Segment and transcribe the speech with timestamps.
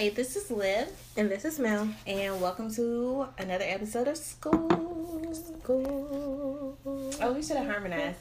[0.00, 0.88] Hey, this is Liv.
[1.18, 1.86] And this is Mel.
[2.06, 5.34] And welcome to another episode of School.
[5.34, 6.78] School.
[7.20, 8.16] Oh, we should have harmonized.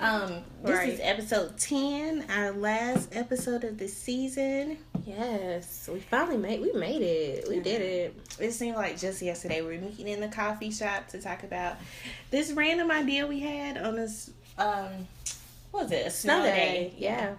[0.00, 0.88] Um, this Right.
[0.90, 4.76] is episode 10, our last episode of the season.
[5.06, 6.60] Yes, we finally made.
[6.60, 7.48] We made it.
[7.48, 8.14] We did it.
[8.38, 11.76] It seemed like just yesterday we were meeting in the coffee shop to talk about
[12.30, 15.08] this random idea we had on this, um,
[15.70, 16.06] what was it?
[16.06, 16.92] A snow, day.
[16.98, 17.36] Yeah.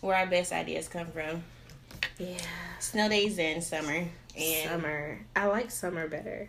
[0.00, 1.44] Where our best ideas come from.
[2.18, 2.38] Yeah.
[2.78, 4.06] Snow days in summer.
[4.36, 5.20] And summer.
[5.34, 6.48] I like summer better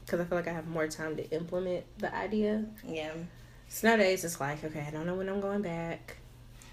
[0.00, 2.64] because I feel like I have more time to implement the idea.
[2.86, 3.12] Yeah.
[3.68, 6.16] Snow days is like okay, I don't know when I'm going back.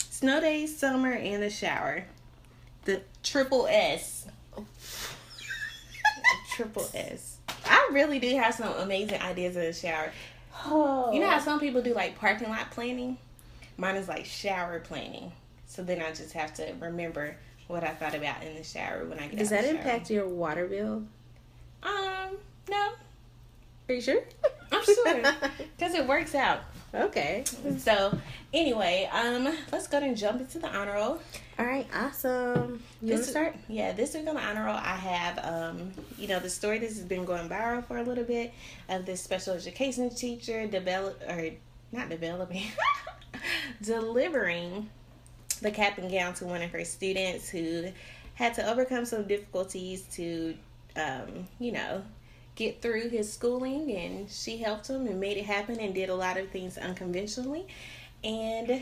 [0.10, 2.06] Snow days, summer, and a shower.
[2.86, 4.28] The triple S.
[6.56, 7.38] triple S.
[7.66, 10.12] I really do have some amazing ideas in the shower.
[10.66, 11.12] Oh.
[11.12, 13.18] You know how some people do like parking lot planning?
[13.78, 15.34] Mine is like shower planning.
[15.68, 17.36] So then I just have to remember
[17.68, 20.68] what I thought about in the shower when I get Does that impact your water
[20.68, 21.04] bill?
[21.84, 22.38] Um,
[22.70, 22.90] no.
[23.88, 24.22] Are you sure?
[24.72, 25.24] I'm sure.
[25.78, 26.62] Because it works out.
[26.94, 27.44] okay.
[27.78, 28.18] So,
[28.54, 31.20] anyway, um, let's go and jump into the honor roll.
[31.60, 31.88] All right.
[31.94, 32.82] Awesome.
[33.02, 33.56] You This start?
[33.68, 36.96] Yeah, this week on the honor roll, I have, um, you know, the story this
[36.98, 38.54] has been going viral for a little bit
[38.90, 41.52] of this special education teacher develop or
[41.92, 42.64] not developing,
[43.82, 44.90] delivering
[45.62, 47.86] the cap and gown to one of her students who
[48.36, 50.56] had to overcome some difficulties to,
[50.96, 52.04] um, you know,
[52.56, 56.16] get through his schooling, and she helped him and made it happen and did a
[56.16, 57.66] lot of things unconventionally,
[58.24, 58.82] and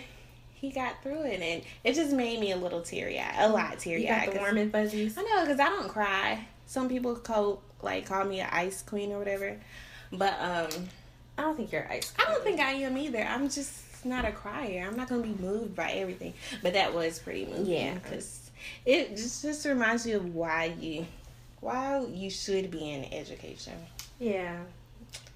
[0.53, 3.79] he got through it, and it just made me a little teary eyed, a lot
[3.79, 4.31] teary eyed.
[4.31, 5.17] the warm and fuzzies.
[5.17, 6.45] I know, because I don't cry.
[6.65, 9.57] Some people call like call me an ice queen or whatever,
[10.11, 10.87] but um,
[11.37, 12.13] I don't think you're ice.
[12.17, 13.23] I don't think I am either.
[13.23, 14.87] I'm just not a crier.
[14.89, 16.33] I'm not gonna be moved by everything.
[16.61, 17.65] But that was pretty moving.
[17.65, 17.93] Yeah.
[17.95, 18.51] because
[18.85, 21.05] it just just reminds you of why you
[21.59, 23.73] why you should be in education.
[24.19, 24.57] Yeah.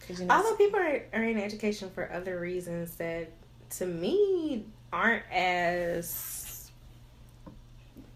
[0.10, 3.30] you know, Although people are, are in education for other reasons that
[3.78, 6.70] to me aren't as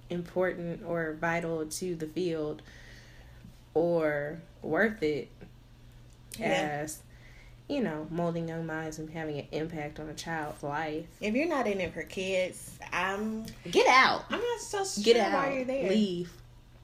[0.10, 2.62] important or vital to the field
[3.74, 5.30] or worth it
[6.38, 6.82] Yeah.
[6.84, 7.00] as
[7.72, 11.48] you know molding young minds and having an impact on a child's life if you're
[11.48, 15.54] not in it for kids, I'm get out I'm not so sure get out why
[15.54, 15.90] you're there.
[15.90, 16.32] leave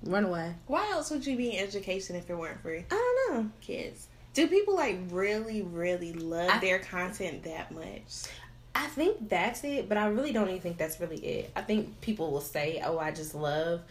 [0.03, 3.33] run away Why else would you be in education if it weren't for i don't
[3.33, 4.07] know kids?
[4.33, 8.25] Do people like really, really love I- their content that much?
[8.75, 11.51] I think that's it, but I really don't even think that's really it.
[11.55, 13.81] I think people will say, "Oh, I just love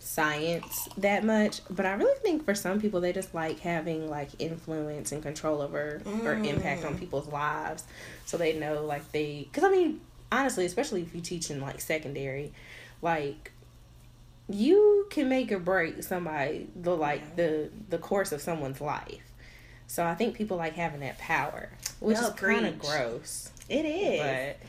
[0.00, 4.30] science that much," but I really think for some people they just like having like
[4.38, 6.46] influence and control over or Mm.
[6.46, 7.84] impact on people's lives,
[8.26, 9.46] so they know like they.
[9.50, 10.00] Because I mean,
[10.32, 12.52] honestly, especially if you teach in like secondary,
[13.02, 13.52] like
[14.48, 19.22] you can make or break somebody the like the the course of someone's life.
[19.86, 21.68] So I think people like having that power,
[22.00, 23.50] which No, is kind of gross.
[23.68, 24.20] It is.
[24.20, 24.66] But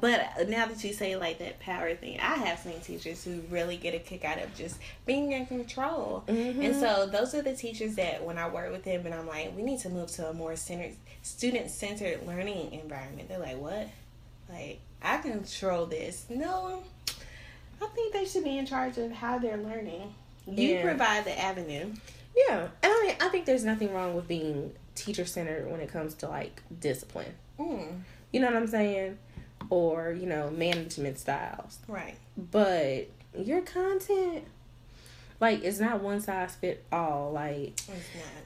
[0.00, 3.76] But now that you say like that power thing, I have seen teachers who really
[3.76, 6.24] get a kick out of just being in control.
[6.26, 6.64] Mhm.
[6.64, 9.54] And so those are the teachers that when I work with them and I'm like,
[9.56, 13.28] we need to move to a more centered, student centered learning environment.
[13.28, 13.86] They're like, what?
[14.48, 16.26] Like I control this?
[16.28, 16.82] No,
[17.80, 20.12] I think they should be in charge of how they're learning.
[20.46, 20.82] You Yeah.
[20.82, 21.92] provide the avenue.
[22.36, 25.88] Yeah, and I mean, I think there's nothing wrong with being teacher centered when it
[25.88, 27.34] comes to like discipline.
[27.60, 28.00] Mm,
[28.32, 29.18] You know what I'm saying?
[29.70, 31.78] Or you know, management styles.
[31.88, 32.16] right.
[32.36, 33.08] But
[33.38, 34.44] your content,
[35.40, 37.32] like, it's not one size fit all.
[37.32, 37.98] Like, It's not.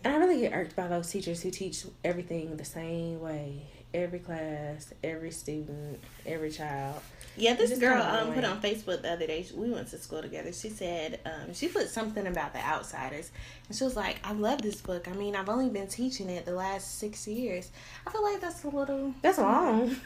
[0.04, 3.62] and I really get irked by those teachers who teach everything the same way.
[3.94, 7.00] Every class, every student, every child.
[7.38, 9.46] Yeah, this girl um, put on Facebook the other day.
[9.54, 10.52] We went to school together.
[10.52, 13.30] She said um, she put something about the outsiders,
[13.66, 15.08] and she was like, "I love this book.
[15.08, 17.70] I mean, I've only been teaching it the last six years.
[18.06, 19.14] I feel like that's a little.
[19.22, 19.96] That's long.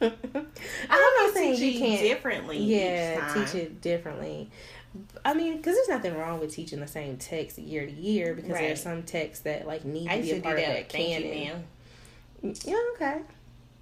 [0.00, 0.12] I'm
[0.90, 2.58] not saying you can't differently.
[2.58, 4.50] yeah teach it differently
[5.24, 8.50] i mean because there's nothing wrong with teaching the same text year to year because
[8.50, 8.60] Right.
[8.62, 10.78] there's some texts that like need I to be a part of that.
[10.78, 11.64] you, canon ma'am.
[12.64, 13.20] yeah okay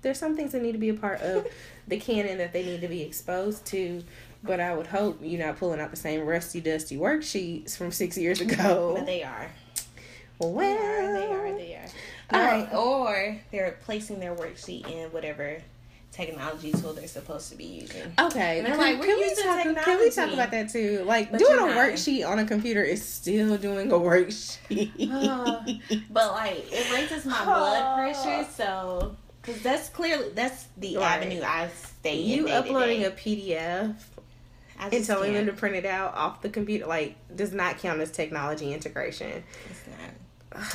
[0.02, 1.46] there's some things that need to be a part of
[1.88, 4.02] the canon that they need to be exposed to
[4.42, 8.18] but i would hope you're not pulling out the same rusty dusty worksheets from six
[8.18, 9.50] years ago But they are.
[10.38, 11.12] well They are.
[11.14, 11.58] They are.
[11.58, 11.88] They are.
[12.30, 12.74] All Or- right.
[12.74, 15.58] Or they're placing their worksheet in whatever
[16.18, 18.12] technology tool they're supposed to be using.
[18.18, 19.34] Okay, And they're can, like, "We're can we
[19.74, 19.84] talk?
[19.84, 21.04] Can we talk about that too?
[21.06, 21.76] Like But doing a not.
[21.76, 24.90] worksheet on a computer is still doing a worksheet.
[26.10, 31.04] But like it raises my blood pressure, so because that's clearly that's the Right.
[31.22, 33.94] avenue I stay you uploading a PDF
[34.80, 35.56] and telling them can't.
[35.56, 39.42] to print it out off the computer like does not count as technology integration.
[39.70, 40.10] It's not.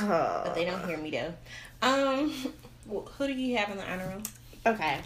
[0.00, 1.34] But they don't hear me though.
[1.82, 2.30] Um,
[2.90, 4.22] wh- who do you have in the honor roll?
[4.66, 5.00] Okay,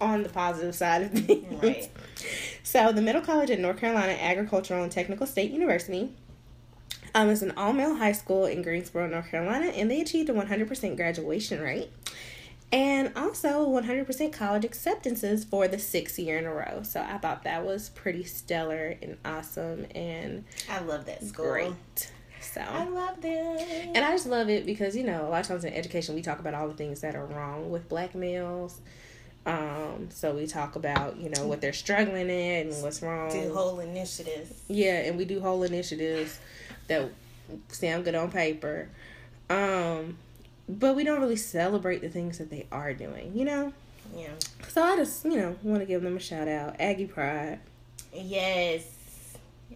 [0.00, 1.62] on the positive side of things.
[1.62, 1.88] Right.
[2.62, 6.10] So, the Middle College at North Carolina Agricultural and Technical State University
[7.14, 10.32] um, is an all male high school in Greensboro, North Carolina, and they achieved a
[10.32, 11.90] 100% graduation rate
[12.72, 16.82] and also 100% college acceptances for the sixth year in a row.
[16.82, 21.46] So, I thought that was pretty stellar and awesome and I love that school.
[21.46, 22.10] great.
[22.52, 23.58] So, I love them.
[23.94, 26.22] and I just love it because you know a lot of times in education we
[26.22, 28.80] talk about all the things that are wrong with black males.
[29.44, 33.30] Um, so we talk about you know what they're struggling in and what's wrong.
[33.30, 34.52] do whole initiatives.
[34.68, 36.38] yeah, and we do whole initiatives
[36.88, 37.10] that
[37.68, 38.88] sound good on paper.
[39.48, 40.18] Um,
[40.68, 43.72] but we don't really celebrate the things that they are doing, you know.
[44.16, 44.30] Yeah.
[44.68, 47.60] So I just you know want to give them a shout out, Aggie Pride.
[48.12, 48.84] Yes.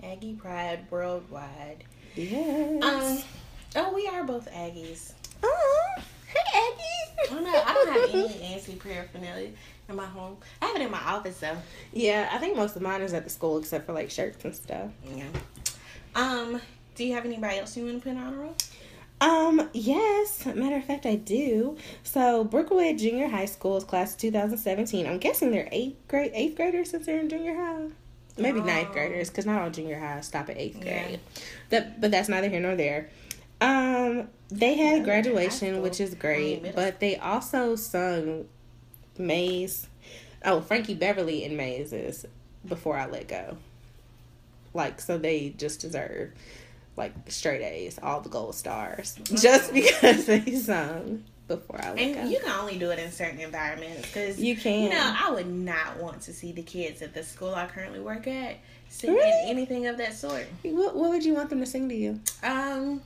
[0.02, 1.84] Aggie Pride worldwide.
[2.14, 2.82] Yes.
[2.82, 3.22] Um.
[3.76, 5.12] Oh, we are both Aggies.
[5.42, 5.94] oh,
[6.26, 7.30] hey Aggie.
[7.30, 7.62] I don't know.
[7.64, 9.50] I don't have any Aggie paraphernalia
[9.88, 10.36] in my home.
[10.60, 11.56] I have it in my office though.
[11.92, 14.54] Yeah, I think most of mine is at the school except for like shirts and
[14.54, 14.90] stuff.
[15.14, 15.24] Yeah.
[16.14, 16.60] Um.
[16.96, 18.56] Do you have anybody else you want to put on a roll?
[19.22, 20.44] Um, yes.
[20.46, 21.76] Matter of fact, I do.
[22.02, 25.06] So, Brookwood Junior High School is class of 2017.
[25.06, 27.88] I'm guessing they're eighth grade, eighth graders since they're in junior high.
[28.40, 28.92] Maybe ninth Oh.
[28.94, 31.04] graders, because not all junior highs stop at eighth Yeah.
[31.04, 31.20] grade.
[31.70, 33.08] That, but that's neither here nor there.
[33.60, 38.46] Um, they had high graduation, which is great, but they also sung
[39.18, 39.86] Maze.
[40.44, 42.26] Oh, Frankie Beverly and Maze is
[42.66, 43.58] Before I Let Go.
[44.72, 46.32] Like, so they just deserve
[46.96, 51.24] like straight A's, all the gold stars, just because they sung
[51.56, 51.88] Before I.
[51.90, 54.84] And you can only do it in certain environments because You can.
[54.84, 57.98] You know, I would not want to see the kids at the school I currently
[58.00, 58.56] work at
[58.88, 59.50] singing Really?
[59.50, 60.46] anything of that sort.
[60.62, 62.20] what, what would you want them to sing to you?
[62.42, 63.02] Um,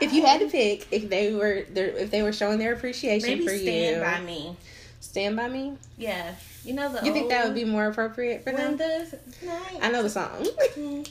[0.00, 3.44] If you had to pick, if they were if they were showing their appreciation maybe
[3.46, 4.56] for stand you, stand by me.
[5.00, 5.76] stand by me.
[5.96, 6.34] Yeah,
[6.64, 7.04] you know the.
[7.06, 8.76] You think that would be more appropriate for them?
[8.76, 9.78] the night?
[9.80, 10.46] I know the song.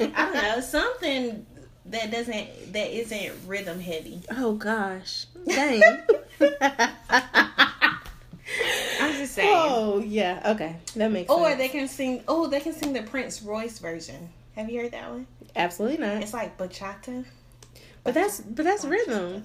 [0.00, 1.46] don't know something
[1.90, 4.22] that doesn't that isn't rhythm heavy.
[4.30, 5.82] Oh gosh, dang.
[9.00, 9.50] I'm just saying.
[9.52, 11.58] oh yeah, okay, that makes Or sense.
[11.58, 12.22] they can sing.
[12.28, 14.28] Oh, they can sing the Prince Royce version.
[14.56, 15.26] Have you heard that one?
[15.56, 16.22] Absolutely not.
[16.22, 17.24] It's like bachata.
[18.04, 19.44] But that's but that's rhythm.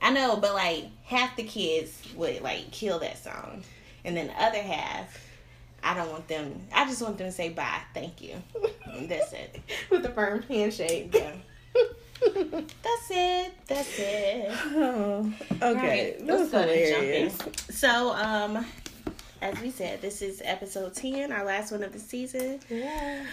[0.00, 3.62] I know, but like half the kids would like kill that song,
[4.04, 5.18] and then the other half,
[5.82, 6.60] I don't want them.
[6.74, 8.34] I just want them to say bye, thank you.
[8.92, 9.60] And that's it.
[9.90, 11.10] With a firm handshake.
[11.14, 11.32] Yeah.
[12.82, 13.52] That's it.
[13.66, 14.46] That's it.
[14.74, 15.32] oh,
[15.62, 16.16] okay.
[16.18, 17.30] Right, let's go to jumping.
[17.70, 18.64] So, um,
[19.42, 22.60] as we said, this is episode ten, our last one of the season.
[22.70, 23.24] Yeah.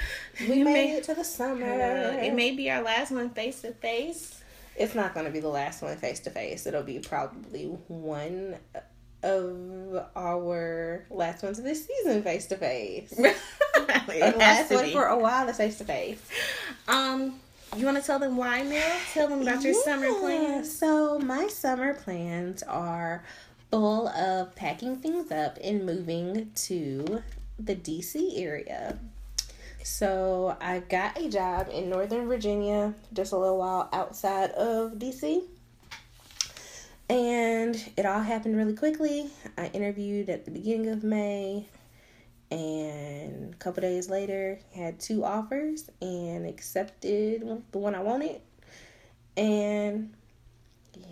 [0.42, 1.66] We We made may- it to the summer.
[1.66, 4.42] Uh, it may be our last one face to face.
[4.76, 6.66] It's not going to be the last one face to face.
[6.66, 8.56] It'll be probably one
[9.24, 13.14] of our last ones of this season face to face.
[13.18, 16.20] It Last one for a while is face to face.
[16.88, 17.40] Um,
[17.78, 18.98] you want to tell them why, Mel?
[19.14, 20.78] Tell them about your summer plans.
[20.78, 23.24] So my summer plans are
[23.70, 27.24] full of packing things up and moving to
[27.58, 29.00] the DC area.
[29.84, 35.42] So I got a job in Northern Virginia, just a little while outside of DC.
[37.10, 39.30] And it all happened really quickly.
[39.58, 41.68] I interviewed at the beginning of May,
[42.52, 48.42] and a couple days later, had two offers and accepted the one I wanted.
[49.38, 50.14] And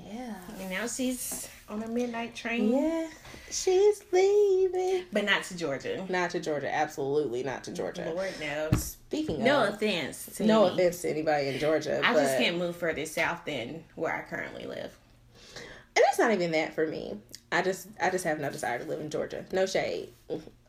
[0.05, 3.08] yeah, And now she's on a midnight train, yeah,
[3.50, 5.05] she's leaving.
[5.13, 6.03] but not to Georgia.
[6.10, 8.12] Not to Georgia, absolutely not to Georgia.
[8.13, 8.98] Lord knows.
[9.08, 10.25] Speaking No of, offense.
[10.38, 10.74] To no me.
[10.74, 14.65] offense to anybody in Georgia, I just can't move further south than where I currently
[14.65, 14.96] live.
[16.00, 17.18] And it's not even that for me.
[17.51, 19.44] I just, I just have no desire to live in Georgia.
[19.51, 20.10] No shade.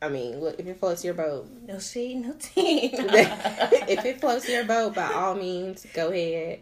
[0.01, 2.89] I mean, look, if it floats your boat, No shade, no tea.
[2.93, 6.59] if it floats your boat, by all means, go ahead.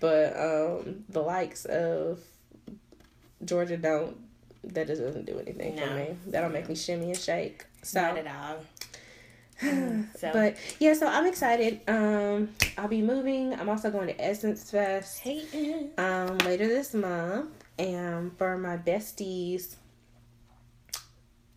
[0.00, 2.20] But um, the likes of
[3.44, 4.16] Georgia don't.
[4.64, 6.16] That just doesn't do anything for me.
[6.26, 7.64] That'll make me shimmy and shake.
[7.82, 8.58] So, Not at all.
[10.16, 11.80] So, but yeah, so I'm excited.
[11.88, 13.54] Um, I'll be moving.
[13.54, 15.90] I'm also going to Essence Fest hating.
[15.96, 19.76] um later this month, and for my besties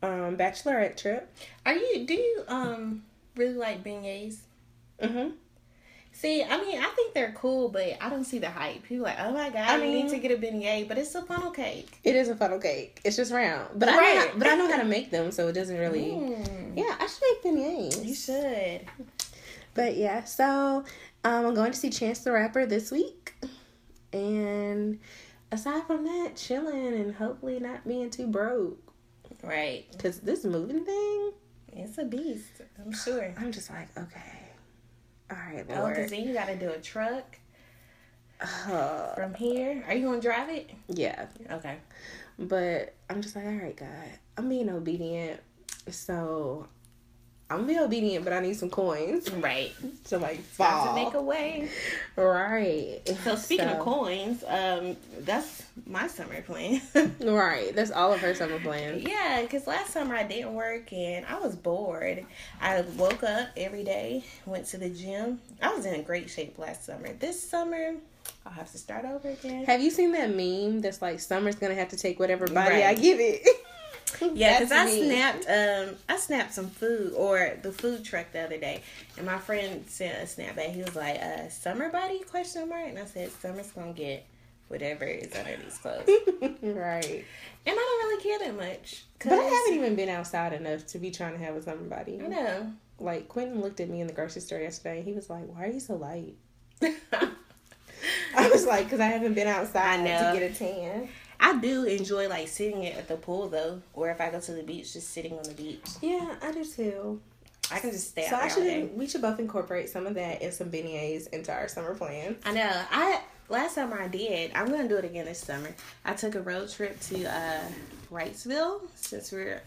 [0.03, 1.31] um bachelorette trip.
[1.65, 2.05] Are you?
[2.05, 3.03] Do you um
[3.35, 4.37] really like beignets?
[5.01, 5.29] Mm-hmm.
[6.13, 8.83] See, I mean, I think they're cool, but I don't see the hype.
[8.83, 11.21] People like, oh my god, I, I need to get a beignet, but it's a
[11.21, 11.89] funnel cake.
[12.03, 12.99] It is a funnel cake.
[13.03, 14.29] It's just round, but I know, Right.
[14.31, 16.11] how- but I know how to make them, so it doesn't really.
[16.11, 16.77] Mm.
[16.77, 18.05] Yeah, I should make beignets.
[18.05, 18.81] You should.
[19.73, 20.83] But yeah, so
[21.23, 23.33] um, I'm going to see Chance the Rapper this week,
[24.11, 24.99] and
[25.51, 28.79] aside from that, chilling and hopefully not being too broke.
[29.43, 29.85] Right.
[29.97, 31.31] Cause this moving thing,
[31.73, 32.61] It's a beast.
[32.83, 33.33] I'm sure.
[33.37, 34.39] I'm just like, okay,
[35.31, 35.79] all right, Lord.
[35.81, 37.37] Oh, because then you got to do a truck
[38.41, 39.83] Uh, from here.
[39.87, 40.69] Are you going to drive it?
[40.87, 41.77] yeah, Okay.
[42.37, 43.87] but I'm just like, all right, God,
[44.37, 45.39] I'm being obedient,
[45.89, 46.67] so
[47.51, 49.71] I'm be obedient, but I need some coins Right.
[50.05, 50.87] to like Time fall.
[50.95, 51.69] to make a way.
[52.15, 52.99] right.
[53.23, 56.81] So speaking of coins, um, that's my summer plan.
[57.21, 59.03] right, that's all of her summer plans.
[59.03, 62.25] yeah, because last summer I didn't work and I was bored.
[62.61, 65.39] I woke up every day, went to the gym.
[65.61, 67.13] I was in great shape last summer.
[67.13, 67.95] This summer,
[68.45, 69.65] I'll have to start over again.
[69.65, 72.83] Have you seen that meme that's like summer's gonna have to take whatever body Right.
[72.85, 73.41] I give it?
[74.35, 75.05] Yeah, because I me.
[75.05, 78.81] snapped um I snapped some food or the food truck the other day,
[79.17, 80.67] and my friend sent a snap back.
[80.69, 84.25] He was like, "Uh, summer body?" Question mark, and I said, "Summer's gonna get
[84.67, 86.07] whatever is under these clothes,"
[86.61, 87.25] right.
[87.65, 87.75] and.
[87.75, 89.03] I don't really care that much.
[89.23, 92.19] But I haven't even been outside enough to be trying to have a summer body.
[92.23, 92.71] I know.
[92.99, 95.65] Like Quentin looked at me in the grocery store yesterday and he was like, Why
[95.65, 96.35] are you so light?
[96.81, 101.09] I was like, Because I haven't been outside to get a tan.
[101.43, 104.51] I do enjoy like sitting it at the pool though, or if I go to
[104.53, 105.83] the beach, just sitting on the beach.
[106.01, 107.19] Yeah, I do too.
[107.71, 108.79] I can just stay So out I there all day.
[108.81, 112.37] should we should both incorporate some of that and some beignets into our summer plans.
[112.45, 112.71] I know.
[112.91, 114.51] I last summer I did.
[114.53, 115.69] I'm gonna do it again this summer.
[116.05, 117.61] I took a road trip to uh
[118.11, 119.61] Wrightsville since we're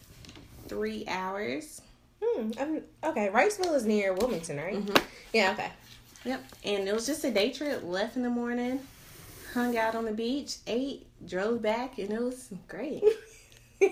[0.69, 1.81] three hours.
[2.23, 2.51] Hmm.
[2.59, 4.77] I'm, okay, Wrightsville is near Wilmington, right?
[4.85, 5.03] Mhm.
[5.33, 5.53] Yeah.
[5.53, 5.71] Okay.
[6.25, 6.45] Yep.
[6.65, 7.83] And it was just a day trip.
[7.85, 8.81] Left in the morning,
[9.55, 13.03] hung out on the beach, ate, drove back, and it was great.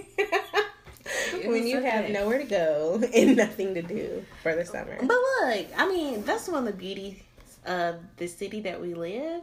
[1.45, 4.97] when you so have nowhere to go and nothing to do for the summer.
[5.01, 7.17] But look, I mean, that's one of the beauties
[7.65, 9.43] of the city that we live.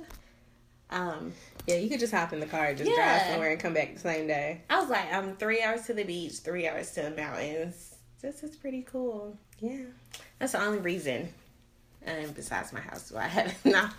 [0.90, 1.34] Um,
[1.68, 2.96] Yeah, you could just hop in the car, just Yeah.
[2.96, 4.62] drive somewhere, and come back the same day.
[4.70, 7.96] I was like, I'm three hours to the beach, three hours to the mountains.
[8.22, 9.38] This is pretty cool.
[9.60, 9.86] Yeah.
[10.40, 11.30] That's the only reason.
[12.06, 13.94] Um, besides my house, why I haven't not.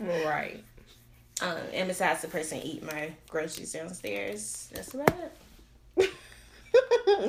[0.00, 0.62] Right.
[1.42, 5.14] Um, and besides the person eat my groceries downstairs, that's about
[5.96, 6.10] it.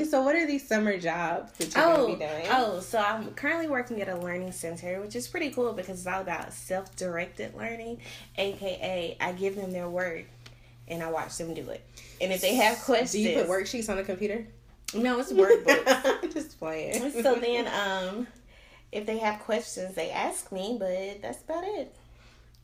[0.09, 2.45] so, what are these summer jobs that you're Oh, gonna be doing?
[2.51, 6.07] oh, so I'm currently working at a learning center, which is pretty cool because it's
[6.07, 7.99] all about self-directed learning,
[8.37, 10.25] aka I give them their work
[10.87, 11.83] and I watch them do it.
[12.19, 14.45] And if they have questions, Do you put worksheets on the computer?
[14.93, 16.33] No, it's workbooks.
[16.33, 17.11] Just playing.
[17.23, 18.27] so then, um,
[18.91, 21.95] if they have questions, they ask me, but that's about it.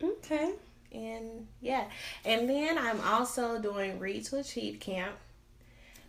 [0.04, 0.52] okay.
[0.94, 1.86] And yeah,
[2.26, 5.16] and then I'm also doing Read to Achieve Camp,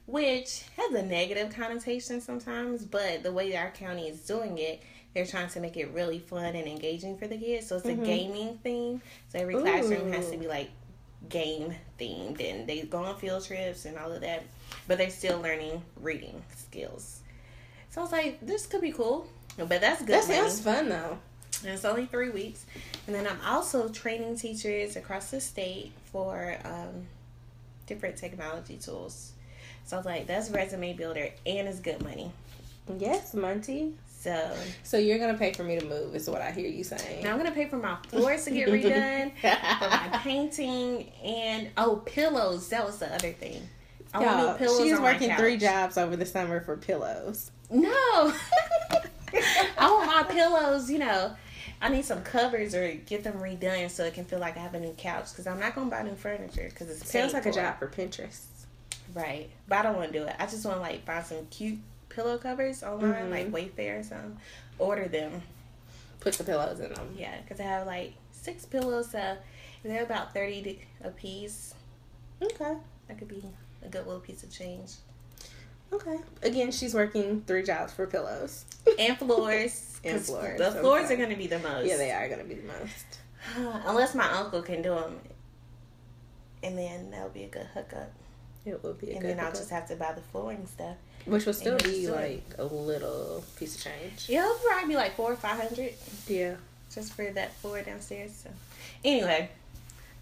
[0.07, 4.83] which has a negative connotation sometimes, but the way our county is doing it,
[5.15, 7.67] they're trying to make it really fun and engaging for the kids.
[7.67, 8.05] So it's a Mhm.
[8.05, 9.03] gaming theme.
[9.33, 10.71] So every classroom has to be like
[11.29, 14.45] game themed, and they go on field trips and all of that,
[14.87, 17.21] but they're still learning reading skills.
[17.91, 20.11] So I was like, this could be cool, but that's good.
[20.11, 20.39] That money.
[20.41, 21.19] sounds fun though.
[21.63, 22.67] And it's only three weeks.
[23.07, 27.07] And then I'm also training teachers across the state for um,
[27.87, 29.33] different technology tools.
[29.85, 32.31] So I was like, that's resume builder and it's good money.
[32.99, 33.95] Yes, Monty.
[34.21, 37.23] So So you're gonna pay for me to move, is what I hear you saying.
[37.23, 42.03] now I'm gonna pay for my floors to get redone, for my painting, and oh,
[42.05, 42.69] pillows.
[42.71, 43.63] That was the other thing.
[44.13, 44.83] I want new pillows.
[44.83, 47.51] she's working three jobs over the summer for pillows.
[47.71, 47.91] No.
[49.79, 51.37] I want my pillows, you know.
[51.81, 54.75] I need some covers or get them redone so it can feel like I have
[54.75, 57.47] a new couch because I'm not going to buy new furniture because it's Sounds like
[57.47, 58.45] a job for Pinterest.
[59.15, 59.49] Right.
[59.69, 60.35] But I don't want to do it.
[60.39, 63.31] I just want to like find some cute pillow covers online, Mhm.
[63.31, 64.39] like Wayfair or something.
[64.79, 65.43] Order them.
[66.21, 67.15] Put the pillows in them.
[67.17, 69.13] Yeah, because I have like six pillows.
[69.13, 69.37] So
[69.85, 71.75] they're about 30 a piece.
[72.43, 72.75] Okay.
[73.07, 73.43] That could be
[73.85, 74.93] a good little piece of change.
[75.93, 76.19] Okay.
[76.43, 78.65] Again, she's working three jobs for pillows.
[78.99, 80.01] And floors.
[80.05, 81.87] and floors, The floors are going to be the most.
[81.87, 83.19] Yeah, they are gonna be the most.
[83.87, 85.19] Unless my uncle can do them.
[86.63, 88.13] And then that'll be a good hookup.
[88.67, 90.97] It will be a and then I'll just have to buy the flooring stuff.
[91.25, 92.43] Which will still be just do it.
[92.59, 94.27] like a little piece of change.
[94.29, 95.95] Yeah, it'll probably be like four or five hundred
[96.27, 96.57] Yeah.
[96.93, 98.33] just for that floor downstairs.
[98.43, 98.51] So
[99.05, 99.51] anyway,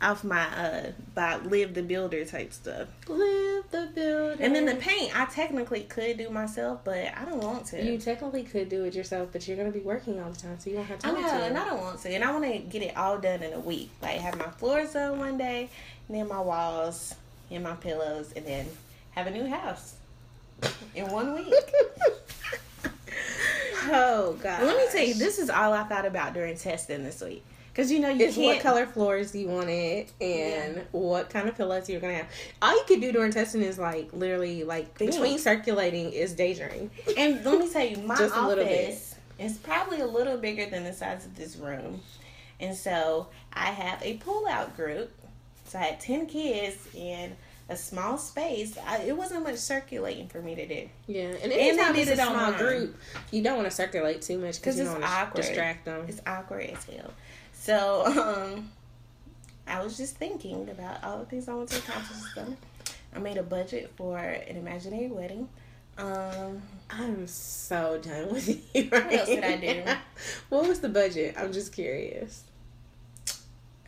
[0.02, 2.88] off my uh by live the builder type stuff.
[3.08, 4.36] Live the builder.
[4.40, 7.82] And then the paint, I technically could do myself, but I don't want to.
[7.82, 10.68] You technically could do it yourself, but you're gonna be working all the time, so
[10.70, 11.34] you don't have I time know, to.
[11.44, 12.10] and I don't want to.
[12.10, 13.90] And I want to get it all done in a week.
[14.02, 15.70] Like have my floors done one day,
[16.08, 17.14] and then my walls
[17.50, 18.66] and my pillows, and then
[19.12, 19.94] have a new house
[20.94, 21.54] in one week.
[23.84, 24.62] oh god.
[24.62, 27.42] Let me tell you, this is all I thought about during testing this week.
[27.76, 31.90] Cause you know you It's what color floors you wanted and what kind of pillows
[31.90, 32.28] you're gonna have.
[32.62, 35.10] All you could do during testing is like literally like Think.
[35.10, 36.90] between circulating is daydreaming.
[37.18, 38.88] And let me tell you, my Just a little bit.
[38.88, 42.00] office is probably a little bigger than the size of this room,
[42.60, 45.10] and so I have a pull-out group.
[45.66, 47.36] So I had ten kids in
[47.68, 48.78] a small space.
[48.86, 50.88] I, it wasn't much circulating for me to do.
[51.08, 52.58] Yeah, and anytime did it's a small online.
[52.58, 52.96] group,
[53.32, 55.42] you don't want to circulate too much because you it's don't want to awkward.
[55.42, 56.06] distract them.
[56.08, 57.10] It's awkward as hell.
[57.66, 58.70] So um,
[59.66, 62.10] I was just thinking about all the things I want to accomplish.
[62.20, 62.56] this summer.
[63.12, 65.48] I made a budget for an imaginary wedding.
[65.98, 68.88] Um, I'm so done with you.
[68.92, 69.02] Right?
[69.10, 69.82] What else did I do?
[70.48, 71.34] what was the budget?
[71.36, 72.44] I'm just curious.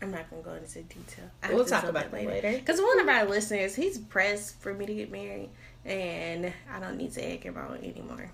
[0.03, 1.31] I'm not gonna go into detail.
[1.45, 2.51] I We'll talk about that later.
[2.51, 5.51] Because one of our listeners, he's pressed for me to get married,
[5.85, 8.29] and I don't need to egg him on anymore.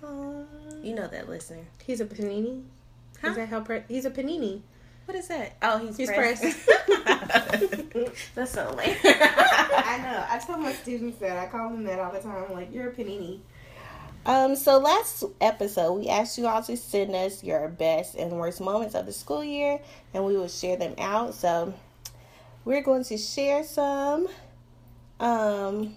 [0.81, 1.65] You know that listener.
[1.85, 2.63] He's a panini.
[3.21, 3.29] Huh?
[3.29, 4.61] Is that how pre- he's a panini?
[5.05, 5.55] What is that?
[5.61, 6.41] Oh, he's, He's pressed.
[8.35, 8.97] That's so lame.
[9.03, 10.25] I know.
[10.27, 11.37] I tell my students that.
[11.37, 12.45] I call them that all the time.
[12.47, 13.39] I'm like, you're a panini.
[14.25, 18.59] Um, so last episode we asked you all to send us your best and worst
[18.59, 19.79] moments of the school year
[20.15, 21.35] and we will share them out.
[21.35, 21.75] So
[22.63, 24.27] we're going to share some.
[25.19, 25.95] Um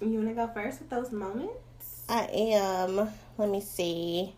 [0.00, 2.04] You want to go first with those moments?
[2.10, 4.34] I am let me see.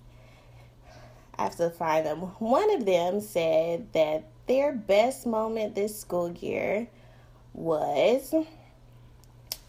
[1.39, 2.21] I have to find them.
[2.39, 6.89] One of them said that their best moment this school year
[7.53, 8.35] was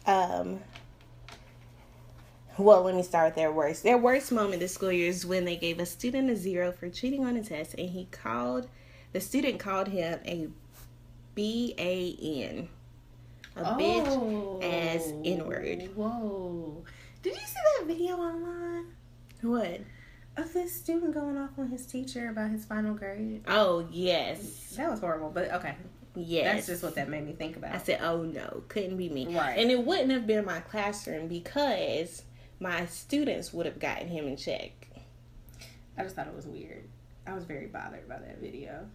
[0.05, 0.59] um
[2.57, 3.83] well, let me start with their worst.
[3.83, 6.89] Their worst moment this school year is when they gave a student a zero for
[6.89, 8.67] cheating on a test, and he called
[9.13, 10.47] the student called him a
[11.35, 12.69] B A N,
[13.55, 15.89] a bitch as N-word.
[15.95, 16.83] Whoa.
[17.21, 18.87] Did you see that video online
[19.41, 19.81] What?
[20.37, 23.43] Of this student going off on his teacher about his final grade?
[23.47, 25.75] Oh yes, That was horrible, but okay.
[26.15, 26.55] yes.
[26.55, 27.73] That's just what that made me think about.
[27.75, 29.57] I said, "Oh no, couldn't be me." Right.
[29.57, 32.23] And it wouldn't have been my classroom because
[32.59, 34.71] my students would have gotten him in check.
[35.97, 36.83] I just thought it was weird.
[37.25, 38.87] I was very bothered by that video.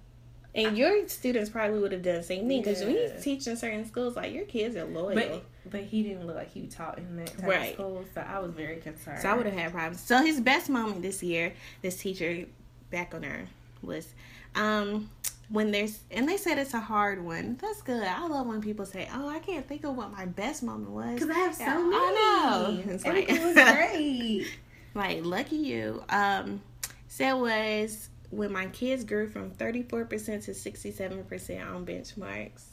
[0.54, 3.56] And your students probably would have done the same thing because when you teach in
[3.56, 5.14] certain schools, like your kids are loyal.
[5.14, 7.68] But but he didn't look like he taught in that type Right.
[7.70, 9.20] of school, so I was very concerned.
[9.22, 10.00] So I would have had problems.
[10.02, 12.44] So his best moment this year, this teacher
[12.90, 13.46] back on her
[13.82, 14.10] list,
[14.54, 15.08] um,
[15.48, 17.56] when there's and they said it's a hard one.
[17.60, 18.02] That's good.
[18.02, 21.14] I love when people say, "Oh, I can't think of what my best moment was."
[21.14, 21.94] because I have so Yeah, many.
[21.96, 22.92] I know.
[22.92, 24.46] It's like- Everything was great.
[24.94, 26.04] Like, lucky you.
[26.10, 26.60] Um,
[27.08, 30.08] said was when my kids grew from 34%
[30.46, 32.64] to 67% on benchmarks.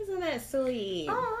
[0.00, 1.08] Isn't that sweet?
[1.10, 1.36] Aw,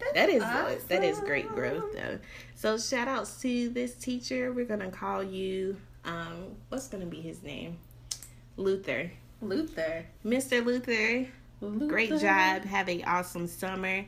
[0.00, 2.18] that's That is that is great growth though.
[2.54, 4.52] So shout outs to this teacher.
[4.52, 7.76] We're gonna call you um what's gonna be his name?
[8.56, 9.10] Luther.
[9.42, 10.04] Luther.
[10.24, 10.64] Mr.
[10.64, 11.28] Luther,
[11.60, 11.86] Luther.
[11.86, 12.64] great job.
[12.64, 14.04] Have a awesome summer.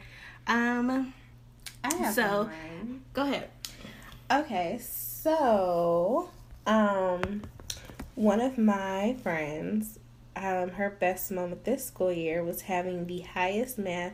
[0.46, 1.12] Um
[1.84, 2.48] I have So-
[3.12, 3.50] go ahead.
[4.30, 6.30] Okay, so
[6.66, 7.42] um
[8.20, 9.98] one of my friends,
[10.36, 14.12] um, her best moment this school year was having the highest math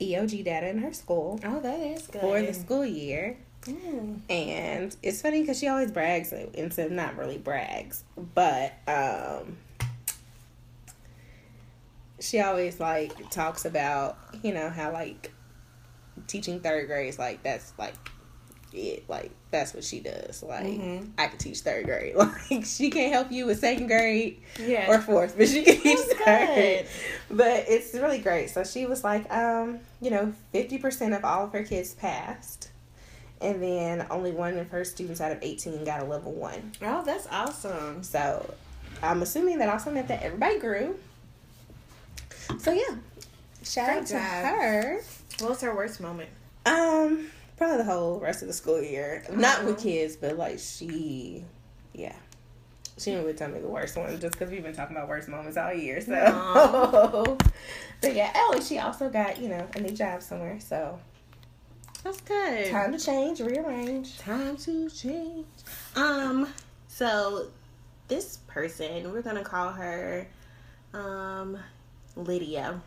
[0.00, 2.20] EOG data in her school Oh that is good.
[2.20, 3.36] for the school year.
[3.62, 4.20] Mm.
[4.30, 9.56] And it's funny because she always brags into not really brags, but um
[12.20, 15.32] she always like talks about, you know, how like
[16.28, 17.94] teaching third grade is like that's like
[18.74, 20.42] it like that's what she does.
[20.42, 21.10] Like Mhm.
[21.16, 22.14] I could teach third grade.
[22.50, 24.90] Like she can't help you with second grade Yeah.
[24.90, 26.86] or fourth, but she can teach third.
[27.30, 28.50] But it's really great.
[28.50, 32.70] So she was like, um, you know, fifty percent of all of her kids passed.
[33.40, 36.72] And then only one of her students out of eighteen got a level one.
[36.82, 38.02] Oh, that's awesome.
[38.02, 38.54] So
[39.02, 40.96] I'm assuming that also meant that everybody grew.
[42.58, 42.96] So yeah.
[43.62, 44.20] Shout Great out to job.
[44.22, 45.00] her.
[45.40, 46.28] What was her worst moment?
[46.66, 49.24] Um, probably the whole rest of the school year.
[49.32, 51.44] Not with kids, but like she,
[51.92, 52.14] yeah.
[52.96, 55.28] She didn't really tell me the worst one just because we've been talking about worst
[55.28, 56.00] moments all year.
[56.00, 57.36] So,
[58.00, 60.60] but yeah, Ellie, she also got you know a new job somewhere.
[60.60, 60.98] So
[62.04, 62.70] That's good.
[62.70, 64.16] time to change, rearrange.
[64.18, 65.46] Time to change.
[65.96, 66.46] Um,
[66.86, 67.48] so
[68.06, 70.28] this person, we're gonna call her
[70.92, 71.58] um
[72.14, 72.80] Lydia.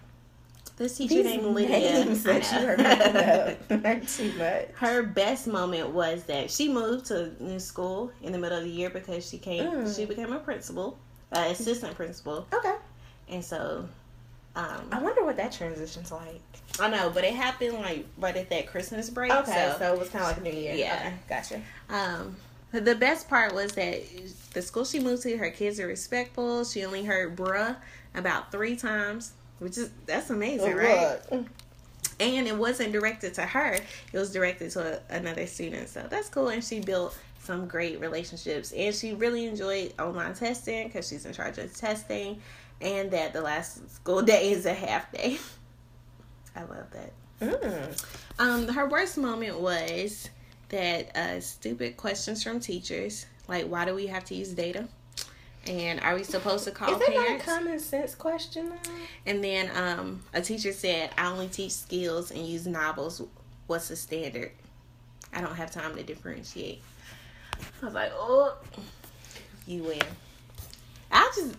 [0.78, 1.80] This teacher These named Lydia.
[2.06, 2.68] names that you know.
[2.74, 4.68] remember are too much.
[4.76, 8.70] Her best moment was that she moved to new school in the middle of the
[8.70, 9.63] year because she came.
[9.63, 9.96] Mm.
[9.96, 10.98] She became a principal,
[11.32, 12.76] uh, assistant principal, Okay.
[13.30, 13.88] and so.
[14.56, 16.42] Um, I wonder what that transition's like.
[16.80, 19.32] I know, but it happened like right at that Christmas break.
[19.32, 20.74] Okay, so, so it was kind of like a new year.
[20.74, 20.96] Yeah.
[21.06, 21.62] Okay, gotcha.
[21.90, 22.36] Um,
[22.72, 24.02] the best part was that
[24.54, 26.63] the school she moved to, her kids are respectful.
[26.66, 27.76] She only heard "bruh"
[28.16, 31.20] about three times, which is that's amazing, right?
[31.32, 31.46] Look.
[32.20, 35.89] And it wasn't directed to her; it was directed to a, another student.
[35.89, 36.50] So that's cool.
[36.50, 41.34] And she built some great relationships, and she really enjoyed online testing because she's in
[41.34, 42.41] charge of testing,
[42.82, 45.38] and that the last school day is a half day.
[46.56, 47.13] I love that.
[47.39, 48.06] Mm.
[48.39, 50.30] Um, her worst moment was
[50.70, 54.88] that uh, stupid questions from teachers, like why do we have to use data,
[55.67, 58.69] and are we supposed to call Is that not a common sense question?
[58.69, 58.91] Though?
[59.25, 63.21] and then um, a teacher said, "I only teach skills and use novels.
[63.67, 64.51] What's the standard?
[65.34, 66.82] I don't have time to differentiate."
[67.82, 68.56] I was like, "Oh,
[69.65, 70.01] you win."
[71.12, 71.56] I just,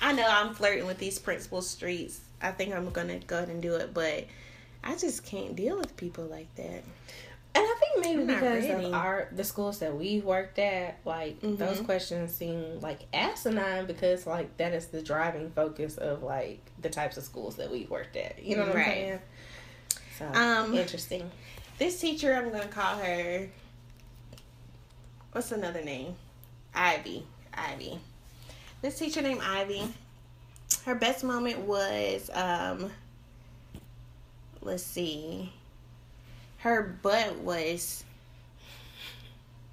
[0.00, 2.20] I know I'm flirting with these principal streets.
[2.42, 4.26] I think I'm gonna go ahead and do it, but
[4.84, 6.84] I just can't deal with people like that.
[7.56, 10.98] And I think maybe I'm not because of our the schools that we worked at,
[11.06, 11.84] like those Mhm.
[11.86, 17.16] questions seem like asinine because like that is the driving focus of like the types
[17.16, 18.42] of schools that we worked at.
[18.42, 18.86] You know what Right.
[18.86, 19.20] I'm saying?
[20.18, 21.30] So Um, interesting.
[21.78, 23.48] This teacher, I'm gonna call her.
[25.32, 26.14] What's another name?
[26.74, 27.24] Ivy.
[27.54, 27.98] Ivy.
[28.82, 29.82] This teacher named Ivy.
[30.84, 32.90] Her best moment was, um,
[34.60, 35.52] let's see.
[36.66, 38.02] Her butt was.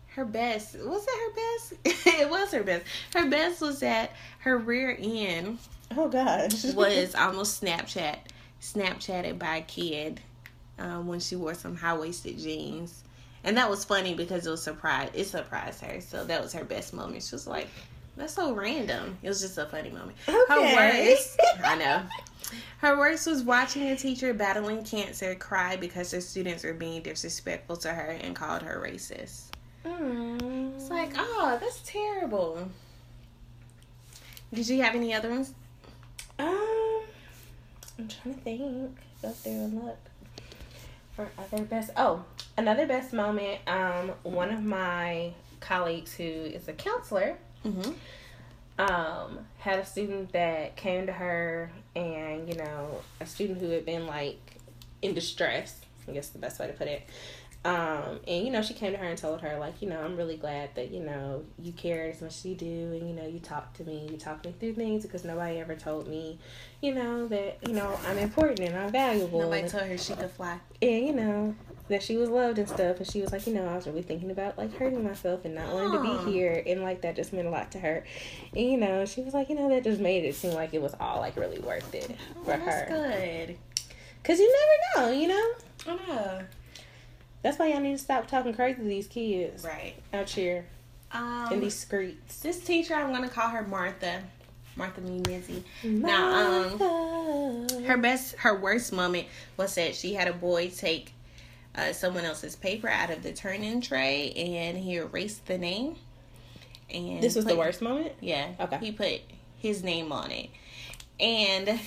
[0.09, 2.05] Her best was it her best?
[2.19, 2.85] it was her best.
[3.15, 5.57] Her best was that her rear end
[5.97, 6.63] Oh gosh.
[6.75, 8.17] was almost Snapchat
[8.61, 10.21] Snapchatted by a kid
[10.77, 13.03] um, when she wore some high waisted jeans,
[13.43, 15.09] and that was funny because it was surprise.
[15.15, 17.23] It surprised her, so that was her best moment.
[17.23, 17.69] She was like,
[18.17, 20.15] "That's so random." It was just a funny moment.
[20.29, 20.37] Okay.
[20.47, 22.03] Her worst, I know.
[22.79, 27.77] Her worst was watching a teacher battling cancer cry because her students were being disrespectful
[27.77, 29.45] to her and called her racist.
[29.85, 30.75] Mm.
[30.75, 32.69] It's like, oh, that's terrible.
[34.53, 35.53] Did you have any other ones?
[36.39, 37.01] Um,
[37.99, 38.97] I'm trying to think.
[39.21, 39.97] Go through and look
[41.15, 41.91] for other best.
[41.95, 42.25] Oh,
[42.57, 43.59] another best moment.
[43.67, 47.91] Um, one of my colleagues who is a counselor Mm-hmm.
[48.79, 53.85] Um had a student that came to her and you know a student who had
[53.85, 54.57] been like
[55.01, 57.07] in distress i guess the best way to put it
[57.65, 60.17] um and you know she came to her and told her like you know i'm
[60.17, 63.25] really glad that you know you care as much as you do and you know
[63.25, 66.37] you talk to me you talk me through things because nobody ever told me
[66.81, 70.13] you know that you know i'm important and i'm valuable Nobody and, told her she
[70.13, 70.59] could fly.
[70.81, 71.55] and you know
[71.89, 74.01] that she was loved and stuff and she was like you know i was really
[74.01, 77.33] thinking about like hurting myself and not wanting to be here and like that just
[77.33, 78.03] meant a lot to her
[78.55, 80.81] and you know she was like you know that just made it seem like it
[80.81, 82.15] was all like really worth it
[82.45, 82.87] for Oh, that's her
[83.47, 83.57] good.
[84.21, 84.55] because you
[84.95, 85.51] never know you know
[85.85, 86.41] I know.
[87.41, 89.95] that's why y'all need to stop talking crazy to these kids Right.
[90.13, 90.65] out here
[91.11, 94.23] Um, in these streets this teacher, I'm gonna call her Martha.
[94.75, 95.61] Martha Munizzi.
[95.83, 101.12] Now, um, Her best, her worst moment was that she had a boy take
[101.75, 105.95] uh, someone else's paper out of the turn-in tray, and he erased the name.
[106.93, 108.49] And this was the worst moment Yeah.
[108.59, 108.77] Okay.
[108.77, 109.21] He put
[109.57, 110.49] his name on it.
[111.19, 111.79] And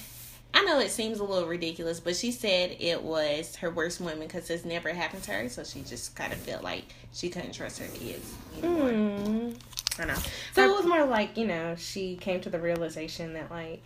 [0.55, 4.21] I know it seems a little ridiculous, but she said it was her worst moment
[4.21, 5.49] because this never happened to her.
[5.49, 8.91] So she just kind of felt like she couldn't trust her kids anymore.
[8.91, 9.57] Mm.
[9.99, 10.15] I know.
[10.55, 13.83] so Her it was more like you know she came to the realization that like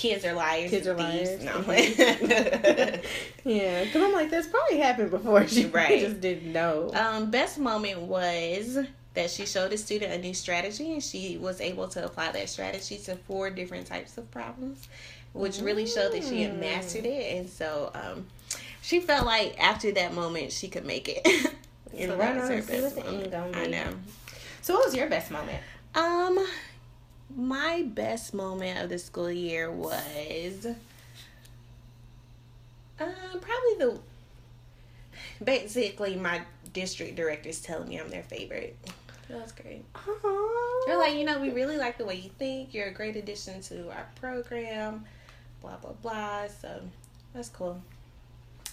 [0.00, 0.70] kids are liars.
[0.70, 1.44] Kids are thieves.
[1.44, 1.44] liars.
[1.44, 1.60] No,
[3.44, 5.46] Yeah, because I'm like, that's probably happened before.
[5.48, 6.00] She Right.
[6.00, 6.90] just didn't know.
[6.94, 8.78] um, best moment was
[9.14, 12.48] that she showed a student a new strategy and she was able to apply that
[12.48, 14.88] strategy to four different types of problems,
[15.32, 16.60] which really showed that she had Mm.
[16.60, 17.36] mastered it.
[17.36, 18.26] And so um,
[18.82, 21.26] she felt like after that moment she could make it.
[21.96, 23.34] And so was on her see best what the moment.
[23.34, 23.94] end gonna I know.
[24.62, 25.58] So, what was your best moment?
[25.94, 26.38] Um,
[27.36, 30.66] my best moment of the school year was,
[32.98, 33.98] um, probably the
[35.42, 38.76] basically my district directors telling me I'm their favorite.
[39.28, 39.84] That was great.
[39.94, 42.74] Oh, They're like, you know, we really like the way you think.
[42.74, 45.04] You're a great addition to our program.
[45.60, 46.48] Blah blah blah.
[46.48, 46.80] So
[47.32, 47.80] that's cool.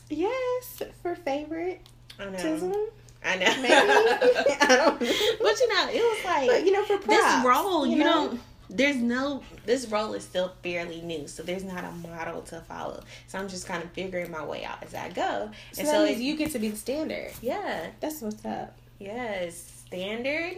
[0.09, 1.81] yes, for favorite
[2.19, 2.87] I know.
[3.23, 3.61] I know.
[3.61, 3.73] Maybe.
[4.61, 5.07] I don't know.
[5.41, 8.03] but you know, it was like But, you know, for props, this role, you, know?
[8.29, 12.59] don't there's no this role is still fairly new, so there's not a model to
[12.61, 13.01] follow.
[13.27, 15.49] So I'm just kind of figuring my way out as I go.
[15.71, 17.31] So, and so it, you get to be the standard.
[17.41, 18.75] yeah, That's what's up.
[18.99, 20.57] yes, standard.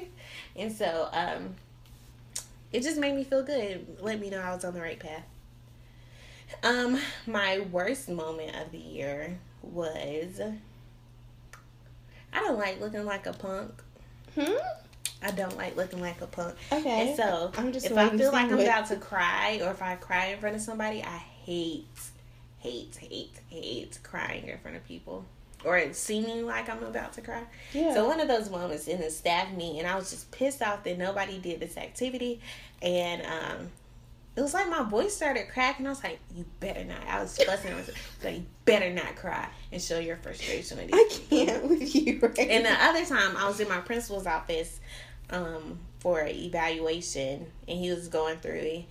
[0.56, 1.56] And so um
[2.72, 3.98] it just made me feel good.
[4.00, 5.24] Let me know I was on the right path.
[6.63, 10.39] Um, my worst moment of the year was
[12.34, 13.72] I don't like looking like a punk.
[14.36, 14.54] Hmm.
[15.22, 16.56] I don't like looking like a punk.
[16.72, 17.10] Okay.
[17.10, 19.82] And so I'm just if I feel like I'm what- about to cry or if
[19.82, 21.86] I cry in front of somebody, I hate,
[22.60, 25.26] hate, hate, hate crying in front of people.
[25.65, 27.44] Or it seeming like I'm about to cry.
[27.74, 27.94] Yeah.
[27.94, 30.86] So one of those moments in the staff meeting, and I was just pissed off
[30.86, 32.39] that nobody did this activity,
[32.82, 33.70] and um,
[34.39, 35.86] it was like my voice started cracking.
[35.86, 37.73] I was like, "You better not!" I was fussing.
[37.73, 37.91] I was
[38.23, 42.39] like, "You better not cry and show your frustration." with I can't with you right
[42.39, 44.80] And the other time, I was in my principal's office
[45.30, 48.86] um, for evaluation, and he was going through it.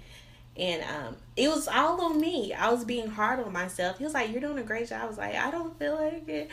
[0.58, 2.52] And um, it was all on me.
[2.52, 3.96] I was being hard on myself.
[3.96, 6.28] He was like, "You're doing a great job." I was like, "I don't feel like
[6.28, 6.50] it."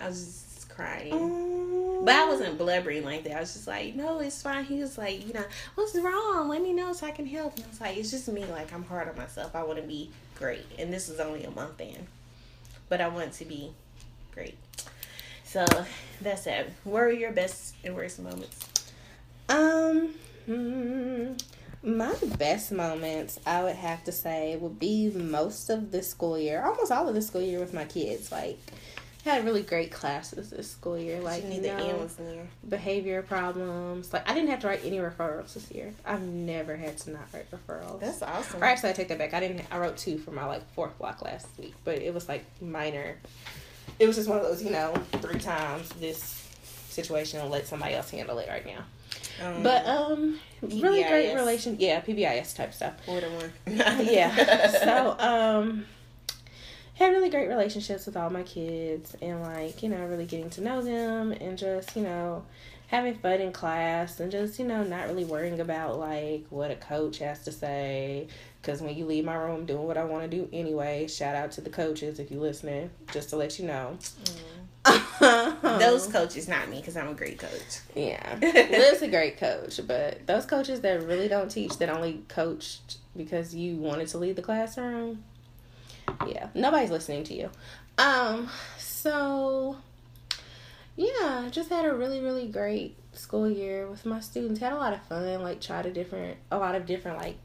[0.00, 0.47] I was just
[0.78, 1.12] crying.
[1.12, 3.36] Um, But I wasn't blubbering like that.
[3.36, 4.64] I was just like, no, it's fine.
[4.64, 6.48] He was like, you know, what's wrong?
[6.48, 7.56] Let me know so I can help.
[7.56, 8.44] And I was like, it's just me.
[8.44, 9.56] Like, I'm hard on myself.
[9.56, 10.64] I want to be great.
[10.78, 12.06] And this is only a month in.
[12.88, 13.72] But I want to be
[14.32, 14.56] great.
[15.44, 15.66] So
[16.20, 16.72] that's it.
[16.84, 18.68] What were your best and worst moments?
[19.48, 20.14] Um,
[20.46, 21.32] hmm,
[21.82, 26.62] my best moments, I would have to say, would be most of the school year,
[26.62, 28.30] almost all of the school year with my kids.
[28.30, 28.58] Like,
[29.28, 31.20] had really great classes this school year.
[31.20, 32.48] Like, you the end was near.
[32.68, 34.12] behavior problems.
[34.12, 35.92] Like, I didn't have to write any referrals this year.
[36.04, 38.00] I've never had to not write referrals.
[38.00, 38.62] That's awesome.
[38.62, 39.34] Or actually, I take that back.
[39.34, 39.62] I didn't.
[39.70, 43.16] I wrote two for my like fourth block last week, but it was like minor.
[43.98, 46.46] It was just one of those, you know, three times this
[46.88, 47.48] situation.
[47.50, 48.84] Let somebody else handle it right now.
[49.44, 51.76] Um, But um, really great relation.
[51.78, 52.94] Yeah, PBIS type stuff.
[53.04, 53.52] four to one.
[53.66, 54.70] yeah.
[54.70, 55.84] So um,
[56.98, 60.60] had really great relationships with all my kids, and like you know, really getting to
[60.60, 62.44] know them, and just you know,
[62.88, 66.76] having fun in class, and just you know, not really worrying about like what a
[66.76, 68.26] coach has to say.
[68.60, 71.06] Because when you leave my room, doing what I want to do anyway.
[71.06, 73.96] Shout out to the coaches if you're listening, just to let you know.
[74.24, 74.58] Mm.
[75.78, 77.80] Those coaches, not me, because I'm a great coach.
[77.94, 78.36] Yeah.
[78.40, 83.54] Liv's a great coach, but those coaches that really don't teach, that only coached because
[83.54, 85.24] you wanted to leave the classroom,
[86.26, 87.50] yeah, nobody's listening to you.
[87.98, 89.76] Um, so
[90.96, 94.60] yeah, just had a really, really great school year with my students.
[94.60, 97.36] Had a lot of fun, like tried a different a lot of different like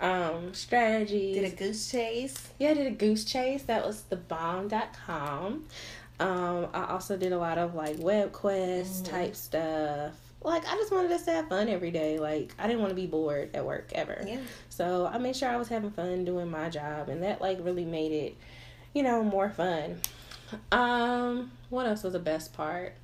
[0.00, 1.36] um strategies.
[1.36, 2.48] Did a goose chase.
[2.58, 3.62] Yeah, I did a goose chase.
[3.64, 5.64] That was the bomb.com.
[6.18, 9.10] Um, I also did a lot of like web quest Mhm.
[9.10, 10.12] type stuff.
[10.46, 12.20] Like I just wanted us to have fun every day.
[12.20, 14.24] Like I didn't want to be bored at work ever.
[14.24, 14.38] Yeah.
[14.68, 17.84] So I made sure I was having fun doing my job and that like really
[17.84, 18.36] made it,
[18.94, 20.00] you know, more fun.
[20.70, 22.94] Um, what else was the best part?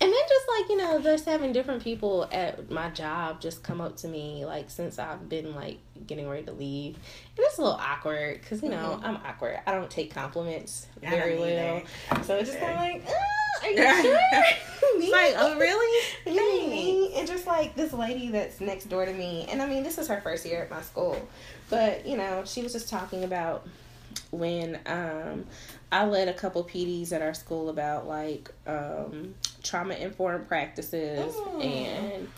[0.00, 3.80] And then just like, you know, just having different people at my job just come
[3.80, 6.94] up to me like since I've been like getting ready to leave.
[6.94, 9.04] And it's a little awkward because, you know, Mhm.
[9.04, 9.58] I'm awkward.
[9.66, 11.82] I don't take compliments very well.
[12.24, 14.20] So it's just kind of like, ah, are you sure?
[15.00, 16.06] It's like, oh, really?
[16.26, 19.96] Me, and just like this lady that's next door to me, and I mean, this
[19.98, 21.20] is her first year at my school,
[21.70, 23.66] but you know, she was just talking about
[24.30, 25.44] when um,
[25.90, 31.64] I led a couple PDs at our school about like um, trauma informed practices Mm.
[31.64, 32.28] and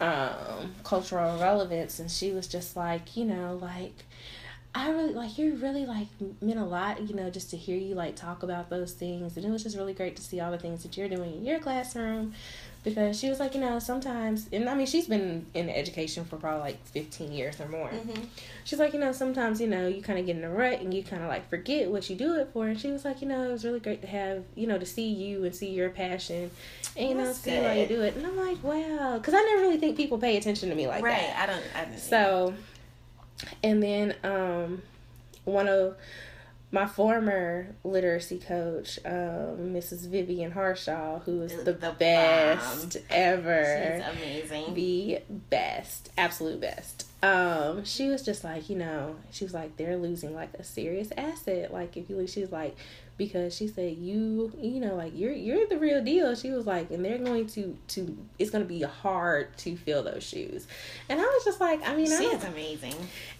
[0.00, 4.04] um, cultural relevance, and she was just like, you know, like.
[4.74, 6.06] I really like you really like
[6.40, 9.36] meant a lot, you know, just to hear you like talk about those things.
[9.36, 11.44] And it was just really great to see all the things that you're doing in
[11.44, 12.32] your classroom
[12.84, 16.36] because she was like, you know, sometimes and I mean she's been in education for
[16.36, 17.88] probably like 15 years or more.
[17.88, 18.22] Mm-hmm.
[18.64, 20.92] She's like, you know, sometimes, you know, you kind of get in a rut and
[20.92, 22.66] you kind of like forget what you do it for.
[22.66, 24.86] And she was like, you know, it was really great to have, you know, to
[24.86, 26.50] see you and see your passion
[26.96, 28.16] and, you know, That's see why you do it.
[28.16, 29.16] And I'm like, wow.
[29.16, 31.20] Because I never really think people pay attention to me like right.
[31.20, 31.48] that.
[31.48, 31.64] I don't.
[31.74, 32.54] I don't So,
[33.62, 34.82] and then um,
[35.44, 35.96] one of
[36.74, 40.08] my former literacy coach, um, Mrs.
[40.08, 44.74] Vivian Harshaw, who is The- the, best ever she's amazing.
[44.74, 47.06] the best, absolute best.
[47.22, 51.10] Um, she was just like, you know, she was like, they're losing like a serious
[51.16, 51.72] asset.
[51.72, 52.74] Like if you lose, she's like,
[53.16, 56.34] because she said you, you know, like you're you're the real deal.
[56.34, 60.02] She was like, and they're going to to it's going to be hard to fill
[60.02, 60.66] those shoes.
[61.08, 62.94] And I was just like, I mean, I She is amazing.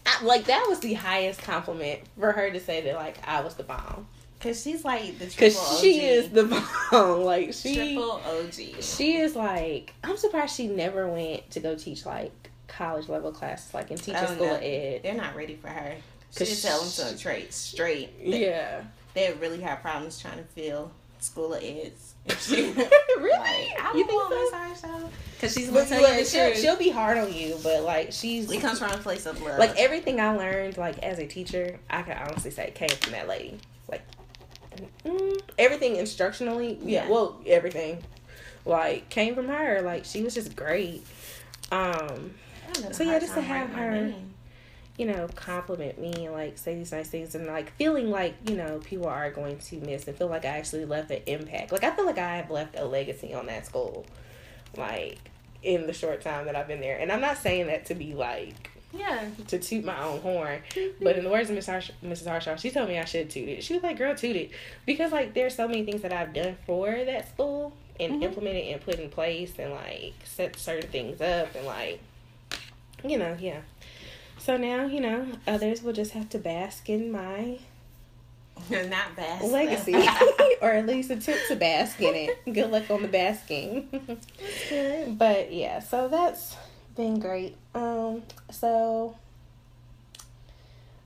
[0.06, 3.54] I, like that was the highest compliment for her to say that like I was
[3.54, 4.06] the bomb.
[4.40, 6.04] Cause she's like the Cause triple she OG.
[6.04, 7.22] is the bomb.
[7.24, 8.82] Like she, triple OG.
[8.82, 9.94] she is like.
[10.02, 12.32] I'm surprised she never went to go teach like
[12.66, 14.54] college level classes, like in teacher Oh, school no.
[14.56, 15.00] ed.
[15.04, 15.94] They're not ready for her.
[16.32, 18.11] She just tell them straight, straight.
[18.20, 18.82] Yeah,
[19.14, 22.14] they really have problems trying to fill school of eds.
[22.48, 23.31] Really?
[23.31, 24.88] Like, I you don't think want so?
[24.98, 26.61] Miss Cause she's But gonna tell you the she'll, truth.
[26.61, 29.59] she'll be hard on you, but like she's it comes from a place of love.
[29.59, 33.29] like everything I learned, like as a teacher, I can honestly say came from that
[33.29, 33.59] lady.
[33.88, 34.03] Like
[35.05, 37.09] mm, everything instructionally, yeah, Yeah.
[37.11, 38.03] well, everything
[38.64, 39.83] like came from her.
[39.83, 41.05] Like she was just great.
[41.70, 42.35] Um,
[42.68, 44.32] I don't know so yeah, just to have her- name.
[44.98, 48.57] You know, compliment me and like say these nice things and like feeling like, you
[48.57, 51.72] know, people are going to miss and feel like I actually left an impact.
[51.72, 54.05] Like I feel like I have left a legacy on that school.
[54.76, 55.18] Like
[55.62, 56.98] in the short time that I've been there.
[56.98, 59.26] And I'm not saying that to be like Yeah.
[59.48, 60.61] to toot my own horn.
[61.00, 62.26] But in the words of Miss Harsh- Mrs.
[62.26, 63.62] Harshaw, she told me I should toot it.
[63.64, 64.50] She was like, "Girl, toot it,"
[64.87, 68.24] because like there's so many things that I've done for that school and Mhm.
[68.24, 72.00] implemented and put in place and like set certain things up and like,
[73.05, 73.61] you know, yeah.
[74.42, 77.59] So now you know others will just have to bask in my
[78.68, 79.44] Not bad.
[79.44, 79.94] legacy,
[80.61, 82.52] or at least attempt to bask in it.
[82.52, 83.88] Good luck on the basking.
[84.68, 85.16] good.
[85.16, 86.57] But yeah, so that's
[86.96, 87.57] been great.
[87.72, 89.16] Um, so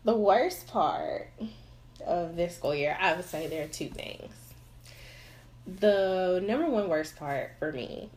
[0.05, 1.29] the worst part
[2.07, 4.33] of this school year, I would say there are two things.
[5.67, 8.09] The number one worst part for me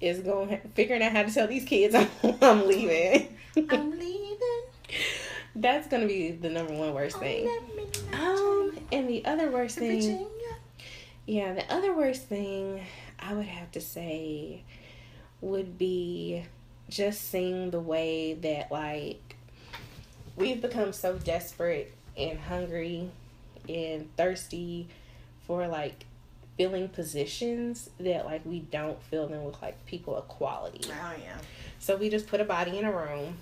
[0.00, 2.08] is going figuring out how to tell these kids I'm,
[2.40, 3.36] I'm leaving.
[3.68, 4.61] I'm leaving.
[5.54, 7.48] That's gonna be the number one worst thing.
[8.12, 10.26] Um, Um, and the other worst thing.
[11.26, 12.84] Yeah, the other worst thing
[13.18, 14.62] I would have to say
[15.40, 16.44] would be
[16.88, 19.36] just seeing the way that like
[20.36, 23.10] we've become so desperate and hungry
[23.68, 24.88] and thirsty
[25.46, 26.04] for like
[26.56, 30.80] filling positions that like we don't fill them with like people of quality.
[30.86, 31.36] Oh yeah.
[31.78, 33.36] So we just put a body in a room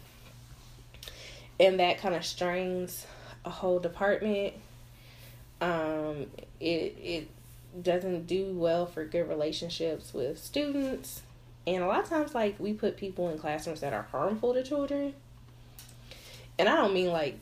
[1.60, 3.06] and that kind of strains
[3.44, 4.54] a whole department.
[5.60, 6.26] Um
[6.58, 7.28] it it
[7.80, 11.22] doesn't do well for good relationships with students.
[11.66, 14.62] And a lot of times like we put people in classrooms that are harmful to
[14.64, 15.14] children.
[16.58, 17.38] And I don't mean like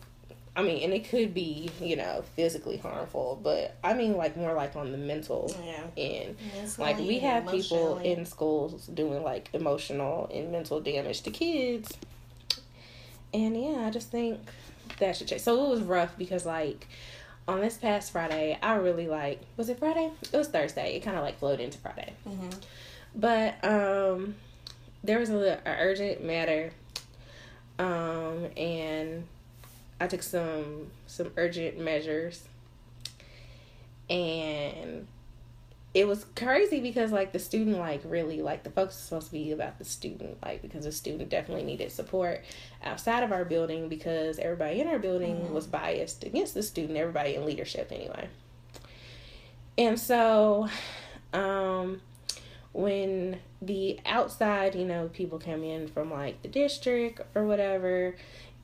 [0.56, 4.54] I mean, and it could be, you know, physically harmful, but I mean like more
[4.54, 5.84] like on the mental Yeah.
[5.96, 6.36] end.
[6.78, 11.92] Like we have people in schools doing like emotional and mental damage to kids.
[13.34, 14.40] And yeah, I just think
[14.98, 15.42] that should change.
[15.42, 16.86] So it was rough because like
[17.46, 20.10] on this past Friday, I really like was it Friday?
[20.32, 20.96] It was Thursday.
[20.96, 22.12] It kind of like flowed into Friday.
[22.28, 22.54] Mhm.
[23.14, 24.34] But um
[25.04, 26.70] there was a, little- a urgent matter.
[27.78, 29.24] Um and
[30.00, 32.42] I took some some urgent measures.
[34.10, 35.06] And
[35.94, 39.32] it was crazy because like the student like really like the focus is supposed to
[39.32, 42.44] be about the student like because the student definitely needed support
[42.84, 45.50] outside of our building because everybody in our building Mhm.
[45.50, 48.28] was biased against the student everybody in leadership anyway
[49.76, 50.68] and so
[51.32, 52.00] um
[52.72, 58.14] when the outside you know people come in from like the district or whatever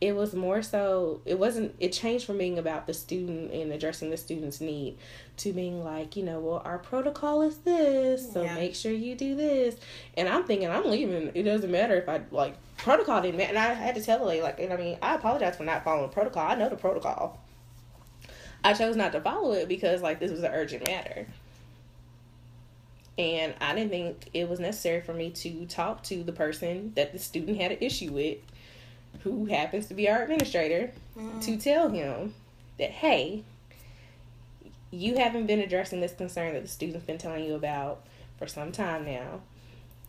[0.00, 4.10] it was more so it wasn't it changed from being about the student and addressing
[4.10, 4.98] the student's need
[5.36, 8.54] to being like you know well our protocol is this so Yeah.
[8.54, 9.76] make sure you do this.
[10.16, 11.30] And i'm thinking i'm leaving.
[11.34, 14.42] It doesn't matter if i like protocol didn't matter and i had to tell lady
[14.42, 16.46] like and i mean i apologize for not following protocol.
[16.48, 17.40] I know the protocol.
[18.62, 21.26] I chose not to follow it because like this was an urgent matter.
[23.18, 27.12] And i didn't think it was necessary for me to talk to the person that
[27.12, 28.38] the student had an issue with
[29.22, 31.40] who happens to be our administrator Mhm.
[31.44, 32.34] to tell him
[32.78, 33.44] that hey
[34.94, 38.02] you haven't been addressing this concern that the student's been telling you about
[38.38, 39.40] for some time now.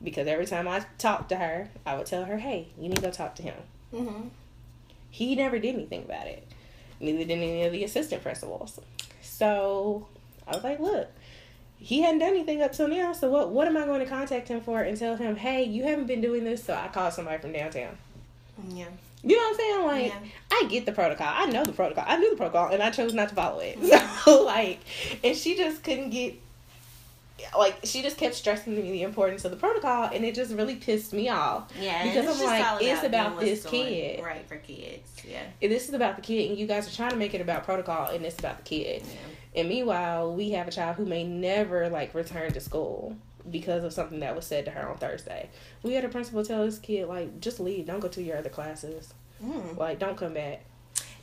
[0.04, 3.02] Because every time i talked to her i would tell her hey you need to
[3.02, 3.56] go talk to him.
[3.94, 4.30] Mhm.
[5.10, 6.44] he never did anything about it.
[7.00, 8.80] Neither did any of the assistant principals.
[9.22, 10.08] So
[10.48, 11.08] i was like look
[11.78, 14.48] he hadn't done anything up till now so what what am i going to contact
[14.48, 17.38] him for and tell him hey you haven't been doing this so i called somebody
[17.42, 17.98] from downtown.
[18.70, 18.86] Yeah.
[19.26, 19.86] You know what I'm saying?
[19.86, 20.30] Like, Yeah.
[20.52, 21.28] I get the protocol.
[21.30, 22.04] I know the protocol.
[22.08, 23.78] I knew the protocol, and I chose not to follow it.
[24.26, 24.80] So, like,
[25.24, 26.36] and she just couldn't get,
[27.56, 30.52] like, she just kept stressing to me the importance of the protocol, and it just
[30.54, 31.72] really pissed me off.
[31.80, 32.04] Yeah.
[32.04, 34.24] Because I'm like, it's about this kid.
[34.24, 35.12] Right for kids.
[35.28, 35.44] Yeah.
[35.62, 37.64] And this is about the kid, and you guys are trying to make it about
[37.66, 39.04] protocol, and it's about the kid.
[39.06, 39.62] Yeah.
[39.62, 43.16] And meanwhile, we have a child who may never like return to school
[43.52, 45.50] because of something that was said to her on Thursday.
[45.84, 48.50] We had a principal tell this kid like, just leave, don't go to your other
[48.50, 49.78] classes, Mm.
[49.78, 50.64] like, don't come back.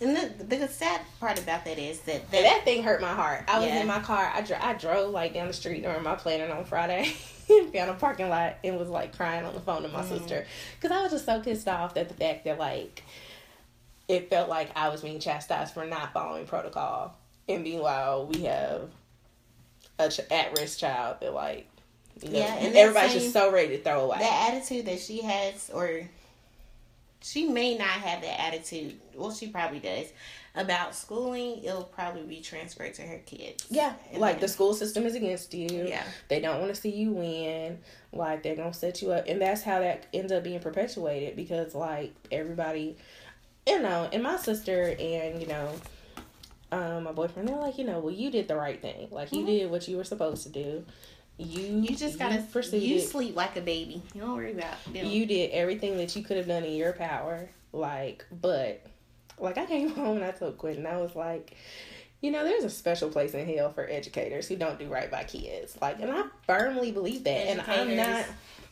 [0.01, 3.45] And the, the sad part about that is that that, that thing hurt my heart.
[3.49, 3.81] I was Yeah.
[3.81, 4.31] in my car.
[4.35, 7.05] I, dro- I drove like down the street during my planning on Friday.
[7.73, 10.19] Found a parking lot and was like crying on the phone to my Mm-hmm.
[10.19, 10.47] sister
[10.81, 13.03] because I was just so pissed off at the fact that like
[14.09, 17.17] it felt like I was being chastised for not following protocol,
[17.49, 18.91] and meanwhile we have
[19.99, 21.67] a ch- at risk child that like
[22.21, 24.19] you know, Yeah, and everybody's same- just so ready to throw away.
[24.19, 26.09] that attitude that she has, or
[27.23, 28.99] she may not have that attitude.
[29.15, 30.07] Well, she probably does
[30.55, 31.63] about schooling.
[31.65, 33.65] It'll probably be transferred to her kids.
[33.71, 35.87] Yeah, And like the school system is against you.
[35.87, 36.05] Yeah.
[36.29, 37.79] They don't want to see you win.
[38.13, 41.75] Like they're gonna set you up, and that's how that ends up being perpetuated because
[41.75, 42.97] like everybody,
[43.67, 45.73] you know, and my sister and you know,
[46.73, 49.09] um, my boyfriend, they're like, you know, well, you did the right thing.
[49.11, 50.85] Like you did what you were supposed to do.
[51.39, 51.81] You.
[51.81, 52.83] You just gotta proceed.
[52.83, 54.03] you sleep like a baby.
[54.15, 55.07] You don't worry about them.
[55.07, 57.49] You did everything that you could have done in your power.
[57.73, 58.85] Like, but
[59.39, 61.57] like I came home and I told Quentin, I was like,
[62.21, 65.25] you know, there's a special place in hell for educators who don't do right by
[65.25, 65.77] kids.
[65.81, 67.31] Like, and I firmly believe that.
[67.49, 68.25] And I'm not,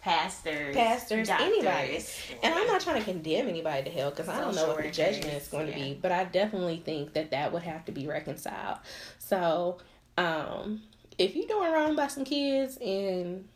[0.02, 2.04] pastors, Pastors, doctors, anybody.
[2.42, 4.90] and I'm not trying to condemn anybody to hell because I don't know what the
[4.90, 5.98] judgment is going to be.
[6.00, 8.78] But I definitely think that that would have to be reconciled.
[9.18, 9.78] So,
[10.16, 10.82] um,
[11.20, 13.46] if you're doing wrong by some kids and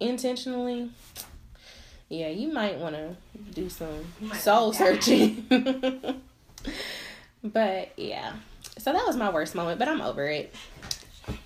[0.00, 0.90] intentionally,
[2.08, 3.14] yeah, you might want to
[3.52, 4.02] do some
[4.38, 5.44] soul searching.
[7.44, 8.32] but yeah,
[8.78, 10.54] so that was my worst moment, but I'm over it.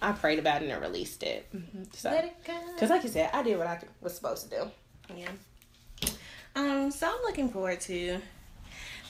[0.00, 1.48] I prayed about it and released it.
[1.92, 2.54] So, Let it go.
[2.74, 4.70] because like you said, I did what I was supposed to do.
[5.16, 6.08] Yeah.
[6.54, 8.20] Um, so I'm looking forward to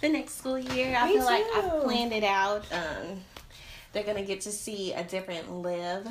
[0.01, 0.97] the next school year.
[0.99, 1.45] I Me feel like.
[1.55, 2.65] I've planned it out.
[2.73, 3.21] Um,
[3.93, 6.09] they're gonna get to see a different Liv.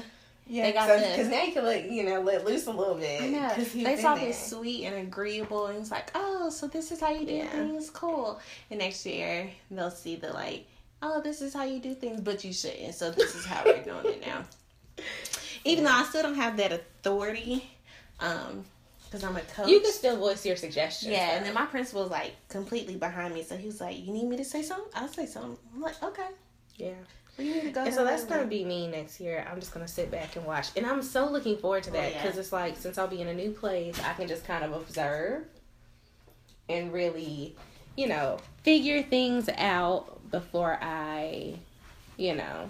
[0.48, 2.96] Yeah, They got because the- now you can let you know let loose a little
[2.96, 3.20] bit.
[3.22, 6.68] I know 'cause he's they been talk sweet and agreeable, and it's like, oh, so
[6.68, 7.50] this is how you do Yeah.
[7.50, 8.40] things, cool.
[8.70, 10.68] And next year they'll see the like,
[11.02, 12.94] oh, this is how you do things, but you shouldn't.
[12.94, 14.46] So this is how we're doing it now.
[15.66, 17.68] Even though I still don't have that authority,
[18.20, 18.66] um,
[19.06, 19.68] because I'm a coach.
[19.70, 21.12] You can still voice your suggestions.
[21.12, 21.38] Yeah, though.
[21.38, 24.26] and then my principal was like completely behind me, so he was like, "You need
[24.26, 24.92] me to say something?
[24.94, 26.28] I'll say something." I'm like, "Okay,
[26.76, 26.94] yeah.
[27.38, 29.46] You need to go." And so that's gonna be me next year.
[29.50, 32.04] I'm just gonna sit back and watch, and I'm so looking forward to oh, that
[32.04, 32.22] Oh, yeah.
[32.24, 34.74] because it's like since I'll be in a new place, I can just kind of
[34.74, 35.44] observe
[36.70, 37.56] and really,
[37.96, 41.56] you know, figure things out before I,
[42.18, 42.70] you know,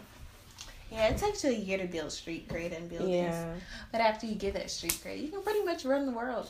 [0.91, 3.53] Yeah, it takes you a year to build street grade and buildings, yeah.
[3.91, 6.49] but after you get that street grade, you can pretty much run the world.